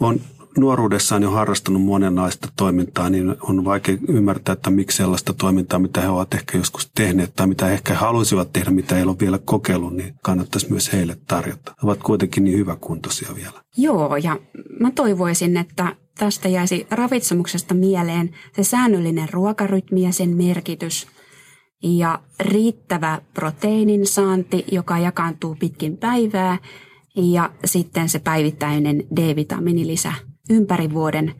on 0.00 0.20
nuoruudessaan 0.58 1.22
jo 1.22 1.30
harrastanut 1.30 1.82
monenlaista 1.82 2.48
toimintaa, 2.56 3.10
niin 3.10 3.36
on 3.40 3.64
vaikea 3.64 3.96
ymmärtää, 4.08 4.52
että 4.52 4.70
miksi 4.70 4.96
sellaista 4.96 5.32
toimintaa, 5.32 5.78
mitä 5.78 6.00
he 6.00 6.08
ovat 6.08 6.34
ehkä 6.34 6.58
joskus 6.58 6.90
tehneet 6.94 7.34
tai 7.36 7.46
mitä 7.46 7.66
he 7.66 7.72
ehkä 7.72 7.94
haluaisivat 7.94 8.52
tehdä, 8.52 8.70
mitä 8.70 8.96
ei 8.96 9.02
ole 9.02 9.16
vielä 9.20 9.38
kokeillut, 9.44 9.94
niin 9.94 10.14
kannattaisi 10.22 10.70
myös 10.70 10.92
heille 10.92 11.16
tarjota. 11.26 11.70
He 11.70 11.86
ovat 11.86 12.02
kuitenkin 12.02 12.44
niin 12.44 12.58
hyväkuntoisia 12.58 13.28
vielä. 13.34 13.62
Joo, 13.76 14.16
ja 14.16 14.38
mä 14.80 14.90
toivoisin, 14.90 15.56
että 15.56 15.96
tästä 16.18 16.48
jäisi 16.48 16.86
ravitsemuksesta 16.90 17.74
mieleen 17.74 18.30
se 18.56 18.64
säännöllinen 18.64 19.28
ruokarytmi 19.32 20.02
ja 20.02 20.12
sen 20.12 20.36
merkitys 20.36 21.06
ja 21.82 22.18
riittävä 22.40 23.20
proteiinin 23.34 24.06
saanti, 24.06 24.64
joka 24.72 24.98
jakaantuu 24.98 25.56
pitkin 25.60 25.96
päivää 25.96 26.58
ja 27.16 27.50
sitten 27.64 28.08
se 28.08 28.18
päivittäinen 28.18 29.02
D-vitamiinilisä 29.16 30.12
ympäri 30.50 30.92
vuoden 30.92 31.34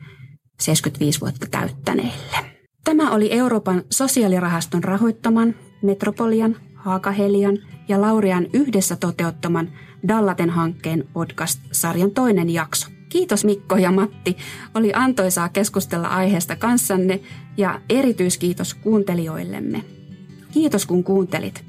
75 0.59 1.21
vuotta 1.21 1.47
täyttäneille. 1.51 2.37
Tämä 2.83 3.11
oli 3.11 3.33
Euroopan 3.33 3.83
sosiaalirahaston 3.89 4.83
rahoittaman 4.83 5.55
Metropolian, 5.81 6.55
Haakahelian 6.75 7.57
ja 7.87 8.01
Laurian 8.01 8.47
yhdessä 8.53 8.95
toteuttaman 8.95 9.69
Dallaten 10.07 10.49
hankkeen 10.49 11.07
podcast-sarjan 11.13 12.11
toinen 12.11 12.49
jakso. 12.49 12.87
Kiitos 13.09 13.45
Mikko 13.45 13.77
ja 13.77 13.91
Matti. 13.91 14.37
Oli 14.75 14.91
antoisaa 14.93 15.49
keskustella 15.49 16.07
aiheesta 16.07 16.55
kanssanne 16.55 17.19
ja 17.57 17.81
erityiskiitos 17.89 18.73
kuuntelijoillemme. 18.73 19.83
Kiitos 20.51 20.85
kun 20.85 21.03
kuuntelit. 21.03 21.65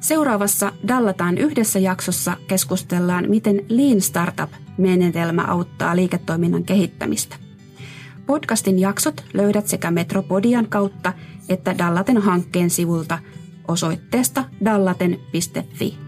Seuraavassa 0.00 0.72
Dallataan 0.88 1.38
yhdessä 1.38 1.78
jaksossa 1.78 2.36
keskustellaan, 2.48 3.30
miten 3.30 3.64
Lean 3.68 4.00
Startup-menetelmä 4.80 5.42
auttaa 5.42 5.96
liiketoiminnan 5.96 6.64
kehittämistä. 6.64 7.36
Podcastin 8.26 8.78
jaksot 8.78 9.24
löydät 9.34 9.66
sekä 9.66 9.90
Metropodian 9.90 10.66
kautta 10.68 11.12
että 11.48 11.78
Dallaten 11.78 12.18
hankkeen 12.18 12.70
sivulta 12.70 13.18
osoitteesta 13.68 14.44
dallaten.fi. 14.64 15.98